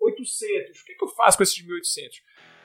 [0.00, 2.22] O que, é que eu faço com esses 1.800?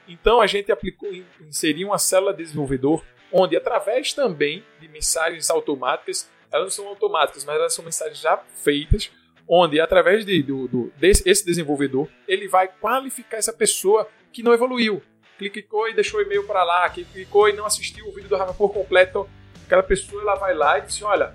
[0.07, 1.09] Então a gente aplicou,
[1.41, 7.55] inseriu uma célula desenvolvedor, onde através também de mensagens automáticas, elas não são automáticas, mas
[7.55, 9.11] elas são mensagens já feitas,
[9.49, 14.53] onde através de, do, do, desse esse desenvolvedor, ele vai qualificar essa pessoa que não
[14.53, 15.01] evoluiu,
[15.39, 18.35] clicou e deixou o e-mail para lá, que clicou e não assistiu o vídeo do
[18.35, 19.27] Rafa por completo,
[19.65, 21.33] aquela pessoa ela vai lá e diz: Olha,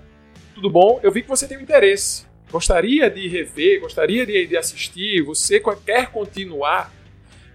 [0.53, 0.99] tudo bom?
[1.03, 2.25] Eu vi que você tem um interesse.
[2.51, 6.93] Gostaria de rever, gostaria de, de assistir, você quer continuar?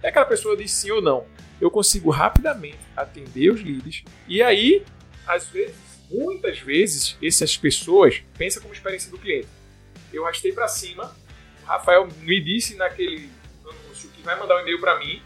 [0.03, 1.25] E aquela pessoa diz sim ou não.
[1.59, 4.83] Eu consigo rapidamente atender os leads e aí,
[5.25, 5.75] às vezes,
[6.09, 9.47] muitas vezes, essas pessoas pensam como experiência do cliente.
[10.13, 11.15] Eu rastei para cima,
[11.63, 13.29] o Rafael me disse naquele
[13.63, 15.21] anúncio que vai mandar um e-mail para mim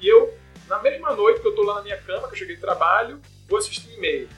[0.00, 0.36] e eu
[0.68, 3.20] na mesma noite que eu estou lá na minha cama, que eu cheguei de trabalho,
[3.48, 4.28] vou assistir um e-mail.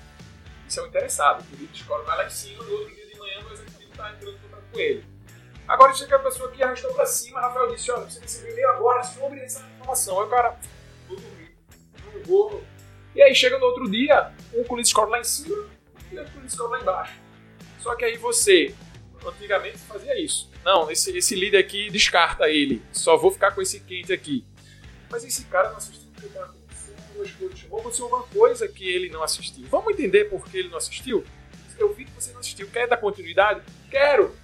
[0.68, 1.44] Isso é um interessado.
[1.52, 4.12] O líder escola vai lá em cima, no outro dia de manhã o executivo está
[4.12, 5.04] entrando em contato com ele.
[5.66, 9.02] Agora chega a pessoa que arrastou para cima, Rafael disse, olha, você recebeu e-mail agora
[9.02, 10.20] sobre essa informação.
[10.20, 10.56] Aí o cara,
[11.08, 11.56] vou dormir,
[12.04, 12.64] não vou.
[13.14, 15.68] E aí chega no outro dia, um com o lead lá em cima
[16.12, 17.14] e outro com o lead lá embaixo.
[17.80, 18.74] Só que aí você,
[19.26, 20.50] antigamente fazia isso.
[20.64, 24.44] Não, esse, esse líder aqui descarta ele, só vou ficar com esse quente aqui.
[25.10, 26.10] Mas esse cara não assistiu
[27.70, 29.66] ou aconteceu alguma coisa que ele não assistiu.
[29.68, 31.24] Vamos entender por que ele não assistiu?
[31.78, 32.68] Eu vi que você não assistiu.
[32.68, 33.62] Quer dar continuidade?
[33.90, 34.34] Quero!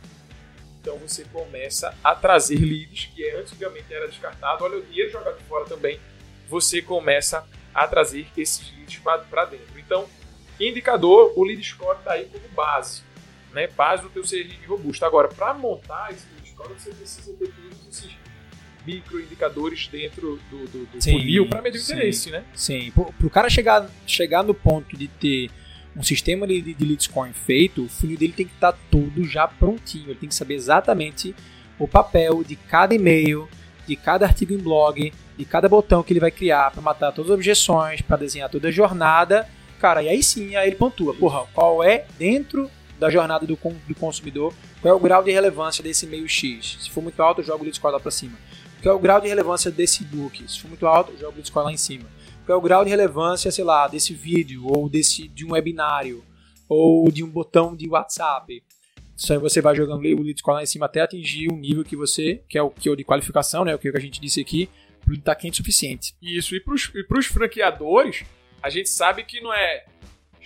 [0.81, 4.65] Então você começa a trazer leads que antigamente era descartado.
[4.65, 6.01] Olha o dinheiro jogado fora também.
[6.49, 9.79] Você começa a trazer esses leads para dentro.
[9.79, 10.09] Então,
[10.61, 13.03] indicador, o lead score está aí como base.
[13.57, 13.69] Né?
[13.69, 15.03] Base do teu CRM robusto.
[15.07, 18.11] Agora, para montar esse score, você precisa ter todos esses
[18.87, 22.45] microindicadores dentro do, do, do funil para medir o interesse, né?
[22.55, 25.51] Sim, para o cara chegar, chegar no ponto de ter
[25.97, 29.25] um sistema de, de lead scoring feito, o funil dele tem que estar tá todo
[29.25, 31.35] já prontinho, ele tem que saber exatamente
[31.79, 33.49] o papel de cada e-mail,
[33.87, 37.31] de cada artigo em blog, de cada botão que ele vai criar para matar todas
[37.31, 39.49] as objeções, para desenhar toda a jornada.
[39.81, 43.95] Cara, e aí sim, aí ele pontua, porra, qual é dentro da jornada do, do
[43.95, 46.79] consumidor, qual é o grau de relevância desse e-mail X.
[46.81, 48.37] Se for muito alto, eu jogo o lead score lá para cima.
[48.83, 50.49] Qual é o grau de relevância desse book?
[50.49, 52.05] Se for muito alto, joga o Bitcoin lá em cima.
[52.45, 56.25] Qual é o grau de relevância, sei lá, desse vídeo, ou desse, de um webinário,
[56.69, 58.63] ou de um botão de WhatsApp?
[59.31, 62.45] Aí você vai jogando o Bitcoin lá em cima até atingir um nível que você,
[62.49, 63.75] que é o que é o de qualificação, né?
[63.75, 64.69] O que a gente disse aqui,
[65.11, 66.15] estar quente o suficiente.
[66.23, 68.25] Isso, e para os franqueadores,
[68.63, 69.85] a gente sabe que não é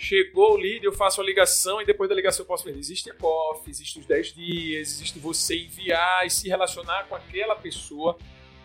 [0.01, 2.79] Chegou o lead, eu faço a ligação e depois da ligação eu posso vender.
[2.79, 7.55] Existe a COF, existe os 10 dias, existe você enviar e se relacionar com aquela
[7.55, 8.17] pessoa.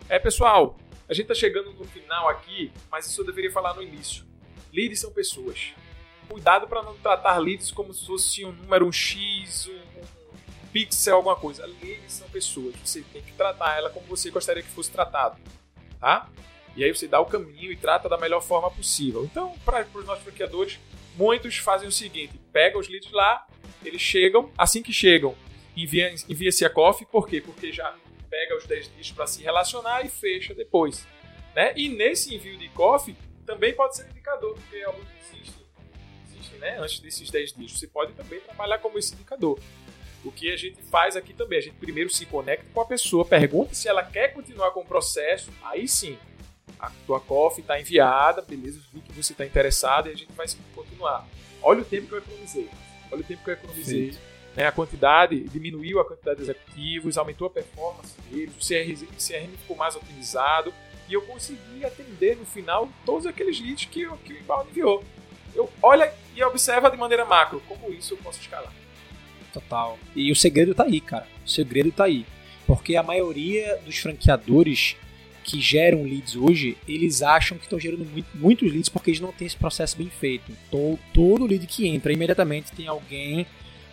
[0.08, 3.82] É, pessoal, a gente está chegando no final aqui, mas isso eu deveria falar no
[3.82, 4.24] início.
[4.72, 5.74] Leads são pessoas.
[6.26, 11.16] Cuidado para não tratar leads como se fosse um número, um X, um, um pixel,
[11.16, 11.66] alguma coisa.
[11.66, 12.74] Leads são pessoas.
[12.82, 15.38] Você tem que tratar ela como você gostaria que fosse tratado.
[16.00, 16.30] Tá?
[16.74, 19.22] E aí você dá o caminho e trata da melhor forma possível.
[19.22, 20.78] Então, para os nossos franqueadores,
[21.16, 23.46] muitos fazem o seguinte: pegam os leads lá,
[23.84, 25.34] eles chegam, assim que chegam,
[25.76, 27.40] envia-se envia a COF, por quê?
[27.40, 27.94] Porque já
[28.28, 31.06] pega os 10 dias para se relacionar e fecha depois.
[31.54, 31.72] Né?
[31.76, 35.64] E nesse envio de COF também pode ser indicador, porque alguns existem,
[36.28, 36.78] existem né?
[36.78, 37.72] antes desses 10 dias.
[37.72, 39.58] Você pode também trabalhar como esse indicador.
[40.24, 43.24] O que a gente faz aqui também, a gente primeiro se conecta com a pessoa,
[43.24, 46.18] pergunta se ela quer continuar com o processo, aí sim,
[46.78, 50.46] a tua COF está enviada, beleza, vi que você está interessado e a gente vai
[50.74, 51.26] continuar.
[51.62, 52.68] Olha o tempo que eu economizei.
[53.10, 54.14] Olha o tempo que eu economizei.
[54.54, 59.56] Né, a quantidade, diminuiu a quantidade de executivos, aumentou a performance deles, o CRM, CRM
[59.58, 60.72] ficou mais otimizado
[61.08, 65.04] e eu consegui atender no final todos aqueles leads que, que o inbound enviou.
[65.54, 68.72] Eu olha e observa de maneira macro como isso eu posso escalar.
[69.52, 69.98] Total.
[70.14, 71.26] E o segredo está aí, cara.
[71.44, 72.26] O segredo está aí.
[72.66, 74.96] Porque a maioria dos franqueadores
[75.46, 79.30] que geram leads hoje, eles acham que estão gerando muito, muitos leads porque eles não
[79.30, 80.52] têm esse processo bem feito.
[81.14, 83.46] Todo, lead que entra, imediatamente tem alguém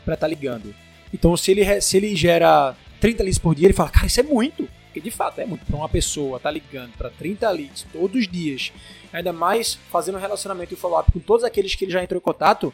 [0.03, 0.73] para estar tá ligando.
[1.13, 4.23] Então, se ele, se ele gera 30 leads por dia, ele fala, cara, isso é
[4.23, 4.67] muito.
[4.85, 8.27] Porque de fato é muito para uma pessoa tá ligando para 30 leads todos os
[8.27, 8.71] dias,
[9.11, 12.23] ainda mais fazendo um relacionamento e follow-up com todos aqueles que ele já entrou em
[12.23, 12.73] contato,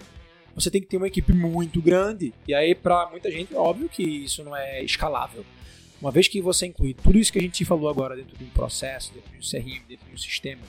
[0.55, 2.33] você tem que ter uma equipe muito grande.
[2.47, 5.45] E aí, para muita gente, é óbvio que isso não é escalável.
[6.01, 8.49] Uma vez que você inclui tudo isso que a gente falou agora dentro de um
[8.49, 10.61] processo, dentro de um CRM, dentro de um sistema,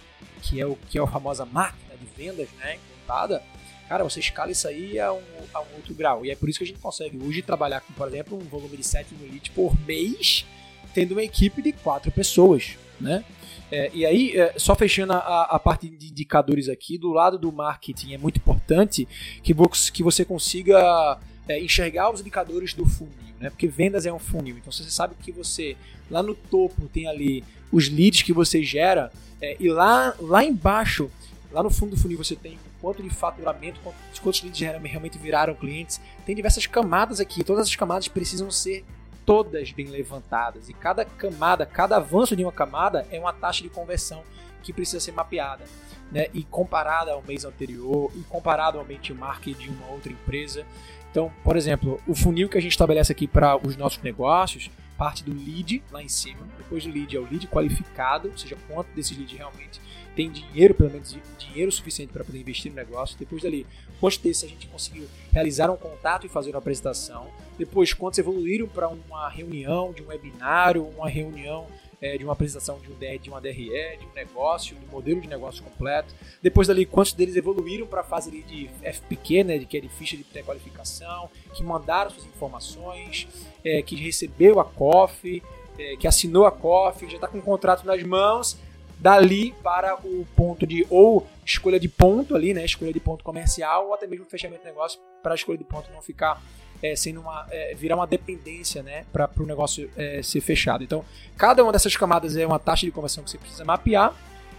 [0.43, 3.43] que é o que é a famosa máquina de vendas, né, implantada,
[3.89, 5.22] cara, você escala isso aí a um,
[5.55, 6.24] a um outro grau.
[6.24, 8.76] E é por isso que a gente consegue hoje trabalhar com, por exemplo, um volume
[8.76, 10.45] de 7 mil leads por mês,
[10.93, 13.24] tendo uma equipe de quatro pessoas, né?
[13.70, 17.53] É, e aí, é, só fechando a, a, parte de indicadores aqui, do lado do
[17.53, 19.07] marketing é muito importante
[19.45, 19.55] que,
[19.93, 21.18] que você consiga
[21.51, 23.51] é, enxergar os indicadores do funil, né?
[23.51, 24.57] Porque vendas é um funil.
[24.57, 25.76] Então, se você sabe que você
[26.11, 31.11] lá no topo tem ali os leads que você gera, é, e lá, lá embaixo,
[31.51, 33.80] lá no fundo do funil, você tem quanto de faturamento,
[34.22, 36.01] quantos leads realmente viraram clientes.
[36.24, 38.84] Tem diversas camadas aqui, todas as camadas precisam ser
[39.26, 40.68] todas bem levantadas.
[40.68, 44.22] E cada camada, cada avanço de uma camada é uma taxa de conversão
[44.62, 45.64] que precisa ser mapeada.
[46.12, 50.66] Né, e comparada ao mês anterior, e comparado ao benchmark de uma outra empresa.
[51.11, 55.24] Então, por exemplo, o funil que a gente estabelece aqui para os nossos negócios parte
[55.24, 58.88] do lead lá em cima, depois do lead é o lead qualificado, ou seja, quanto
[58.94, 59.80] desses leads realmente
[60.14, 63.16] tem dinheiro, pelo menos dinheiro suficiente para poder investir no negócio.
[63.18, 63.66] Depois dali,
[63.98, 67.28] quantos desses a gente conseguiu realizar um contato e fazer uma apresentação.
[67.56, 71.66] Depois, quantos evoluíram para uma reunião, de um webinário, uma reunião
[72.01, 74.88] é, de uma apresentação de, um DR, de uma DRE, de um negócio, de um
[74.88, 76.14] modelo de negócio completo.
[76.42, 80.16] Depois dali, quantos deles evoluíram para a fase de FPQ, né, que é de ficha
[80.16, 83.28] de pré-qualificação, que mandaram suas informações,
[83.64, 85.42] é, que recebeu a COF,
[85.78, 88.59] é, que assinou a COF, já está com o contrato nas mãos
[89.01, 93.86] dali para o ponto de ou escolha de ponto ali, né, escolha de ponto comercial
[93.86, 96.40] ou até mesmo fechamento de negócio para a escolha de ponto não ficar
[96.83, 100.83] é, sendo uma é, virar uma dependência, né, para o negócio é, ser fechado.
[100.83, 101.05] Então,
[101.37, 104.14] cada uma dessas camadas é uma taxa de conversão que você precisa mapear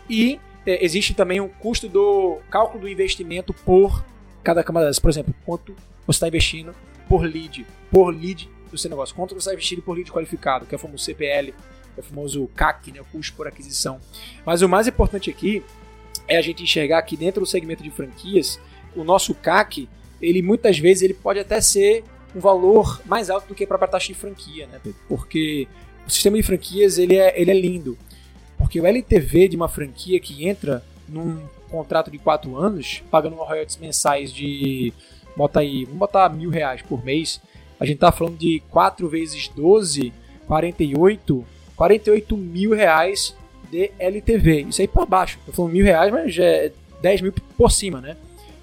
[0.10, 4.04] e é, existe também um custo do cálculo do investimento por
[4.44, 5.00] cada camada dessas.
[5.00, 6.76] Por exemplo, quanto você está investindo
[7.08, 10.74] por lead, por lead do seu negócio, quanto você está investindo por lead qualificado, que
[10.74, 11.54] é o famoso CPL
[11.98, 14.00] o famoso CAC, né, o custo por aquisição.
[14.46, 15.64] Mas o mais importante aqui
[16.28, 18.60] é a gente enxergar que dentro do segmento de franquias,
[18.96, 19.90] o nosso CAC,
[20.22, 22.04] ele muitas vezes ele pode até ser
[22.36, 25.68] um valor mais alto do que a própria taxa de franquia, né, Porque
[26.08, 27.98] o sistema de franquias ele é, ele é lindo.
[28.58, 33.78] Porque o LTV de uma franquia que entra num contrato de 4 anos, pagando royalties
[33.78, 34.94] mensais de.
[35.36, 37.42] Bota aí, vamos botar mil reais por mês.
[37.80, 40.14] A gente tá falando de 4 vezes 12,
[40.46, 41.46] 48
[41.82, 43.36] 48 mil reais
[43.72, 44.68] de LTV.
[44.70, 45.40] Isso aí por baixo.
[45.48, 48.16] Eu falando mil reais, mas já é 10 mil por cima, né?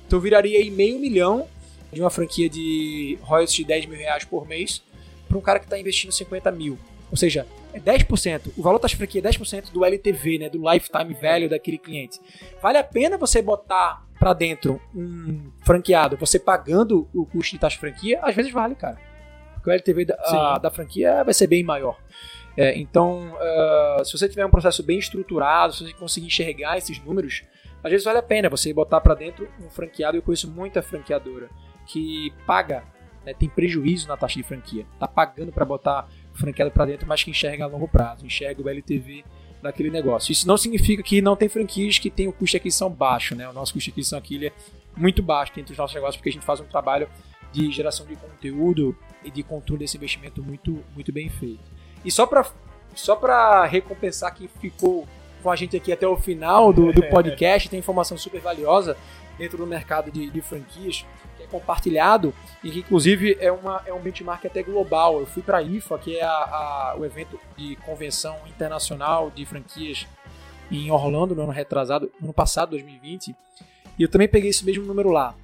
[0.08, 1.46] Então viraria aí meio milhão
[1.92, 4.82] de uma franquia de royalties de 10 mil reais por mês
[5.28, 6.78] para um cara que está investindo 50 mil.
[7.10, 8.52] Ou seja, é 10%.
[8.56, 12.18] O valor da franquia é 10% do LTV, né, do lifetime value daquele cliente.
[12.62, 17.76] Vale a pena você botar para dentro um franqueado, você pagando o custo de taxa
[17.76, 18.18] de franquia?
[18.22, 18.98] Às vezes vale, cara.
[19.54, 21.98] Porque o LTV da, a, da franquia vai ser bem maior.
[22.56, 26.98] É, então, uh, se você tiver um processo bem estruturado, se você conseguir enxergar esses
[26.98, 27.44] números,
[27.82, 30.16] às vezes vale a pena você botar para dentro um franqueado.
[30.16, 31.48] Eu conheço muita franqueadora
[31.86, 32.84] que paga,
[33.24, 37.22] né, tem prejuízo na taxa de franquia, tá pagando para botar franqueado para dentro, mas
[37.22, 39.24] que enxerga a longo prazo, enxerga o LTV
[39.62, 40.32] daquele negócio.
[40.32, 43.48] Isso não significa que não tem franquias que tem o custo de aquisição baixo, né?
[43.48, 44.52] O nosso custo de aquisição aqui é
[44.96, 47.08] muito baixo entre os nossos negócios porque a gente faz um trabalho
[47.52, 51.70] de geração de conteúdo e de controle desse investimento muito, muito bem feito.
[52.04, 52.46] E só para
[52.94, 55.06] só pra recompensar quem ficou
[55.42, 58.96] com a gente aqui até o final do, do podcast, tem informação super valiosa
[59.38, 63.92] dentro do mercado de, de franquias, que é compartilhado e que inclusive é, uma, é
[63.92, 65.20] um benchmark até global.
[65.20, 69.46] Eu fui para a IFA, que é a, a, o evento de convenção internacional de
[69.46, 70.06] franquias
[70.70, 73.34] em Orlando no ano retrasado, no ano passado, 2020,
[73.98, 75.34] e eu também peguei esse mesmo número lá.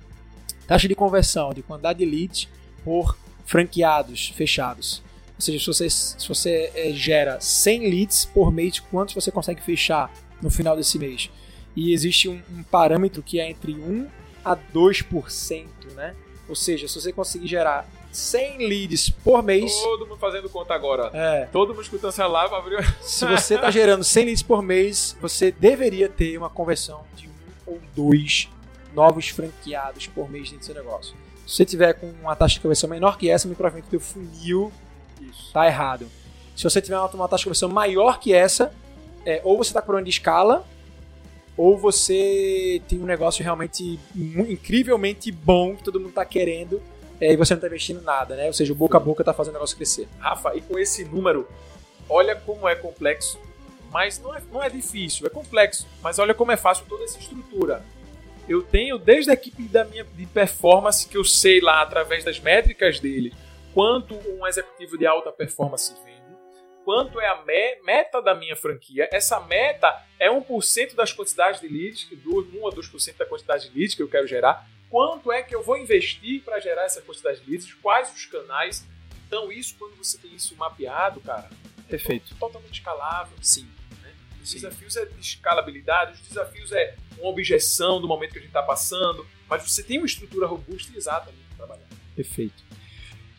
[0.66, 2.48] Taxa de conversão de quantidade de leads
[2.84, 5.03] por franqueados fechados.
[5.36, 9.60] Ou seja, se você, se você é, gera 100 leads por mês, quantos você consegue
[9.60, 11.30] fechar no final desse mês?
[11.74, 14.06] E existe um, um parâmetro que é entre 1
[14.44, 15.66] a 2%,
[15.96, 16.14] né?
[16.48, 19.72] Ou seja, se você conseguir gerar 100 leads por mês.
[19.82, 21.10] Todo mundo fazendo conta agora.
[21.12, 21.46] É.
[21.46, 22.78] Todo mundo escutando essa live abriu.
[23.02, 27.32] Se você está gerando 100 leads por mês, você deveria ter uma conversão de um
[27.66, 28.48] ou dois
[28.94, 31.16] novos franqueados por mês dentro do seu negócio.
[31.46, 34.00] Se você tiver com uma taxa de conversão menor que essa, muito provavelmente o teu
[34.00, 34.72] funil
[35.30, 35.52] isso.
[35.52, 36.08] Tá errado.
[36.56, 38.72] Se você tiver uma, taxa de conversão maior que essa,
[39.26, 40.64] é, ou você está com problema de escala,
[41.56, 46.82] ou você tem um negócio realmente incrivelmente bom que todo mundo está querendo
[47.20, 48.46] é, e você não está investindo nada, né?
[48.46, 50.08] Ou seja, o boca a boca está fazendo o negócio crescer.
[50.18, 51.48] Rafa, e com esse número,
[52.08, 53.38] olha como é complexo,
[53.92, 57.18] mas não é, não é difícil, é complexo, mas olha como é fácil toda essa
[57.18, 57.84] estrutura.
[58.48, 62.38] Eu tenho desde a equipe da minha de performance que eu sei lá através das
[62.40, 63.32] métricas dele,
[63.74, 66.22] quanto um executivo de alta performance vende,
[66.84, 69.08] quanto é a me meta da minha franquia.
[69.12, 73.94] Essa meta é 1% das quantidades de leads, 1 a 2% da quantidade de leads
[73.94, 74.66] que eu quero gerar.
[74.88, 78.86] quanto é que eu vou investir para gerar essa quantidade de leads, quais os canais.
[79.26, 81.50] Então, isso, quando você tem isso mapeado, cara,
[81.88, 82.32] Perfeito.
[82.32, 83.36] é totalmente escalável.
[83.42, 83.68] Sim.
[84.00, 84.12] né?
[84.40, 84.56] Os Sim.
[84.56, 88.62] desafios é de escalabilidade, os desafios é uma objeção do momento que a gente está
[88.62, 91.88] passando, mas você tem uma estrutura robusta e exata para trabalhar.
[92.14, 92.62] Perfeito.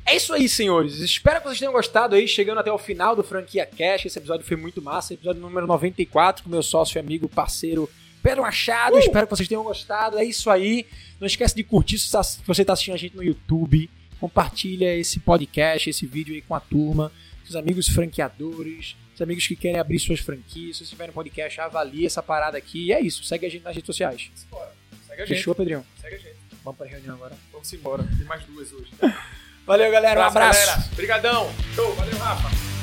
[0.06, 1.00] É isso aí, senhores.
[1.00, 4.06] Espero que vocês tenham gostado aí, chegando até o final do Franquia Cash.
[4.06, 5.16] Esse episódio foi muito massa.
[5.16, 7.90] Episódio número 94, com meu sócio, amigo, parceiro
[8.22, 9.00] Pedro Machado.
[9.00, 10.20] Espero que vocês tenham gostado.
[10.20, 10.86] É isso aí.
[11.20, 12.08] Não esquece de curtir se
[12.46, 13.90] você está assistindo a gente no YouTube.
[14.20, 17.12] Compartilha esse podcast, esse vídeo aí com a turma,
[17.44, 20.78] seus amigos franqueadores, os amigos que querem abrir suas franquias.
[20.78, 22.86] Se você estiver no podcast, avalie essa parada aqui.
[22.86, 23.24] E é isso.
[23.24, 24.32] Segue a gente nas redes sociais.
[24.52, 24.72] Bora.
[25.08, 25.38] Segue a gente.
[25.38, 25.84] Fechou, Pedrinho?
[26.00, 26.36] Segue a gente.
[26.64, 27.36] Vamos para a reunião agora.
[27.52, 28.04] Vamos embora.
[28.04, 28.92] Tem mais duas hoje.
[29.66, 30.20] Valeu, galera.
[30.20, 30.60] Um abraço.
[30.60, 30.84] galera.
[30.94, 31.52] Obrigadão.
[31.76, 31.94] Show.
[31.96, 32.75] Valeu, Rafa.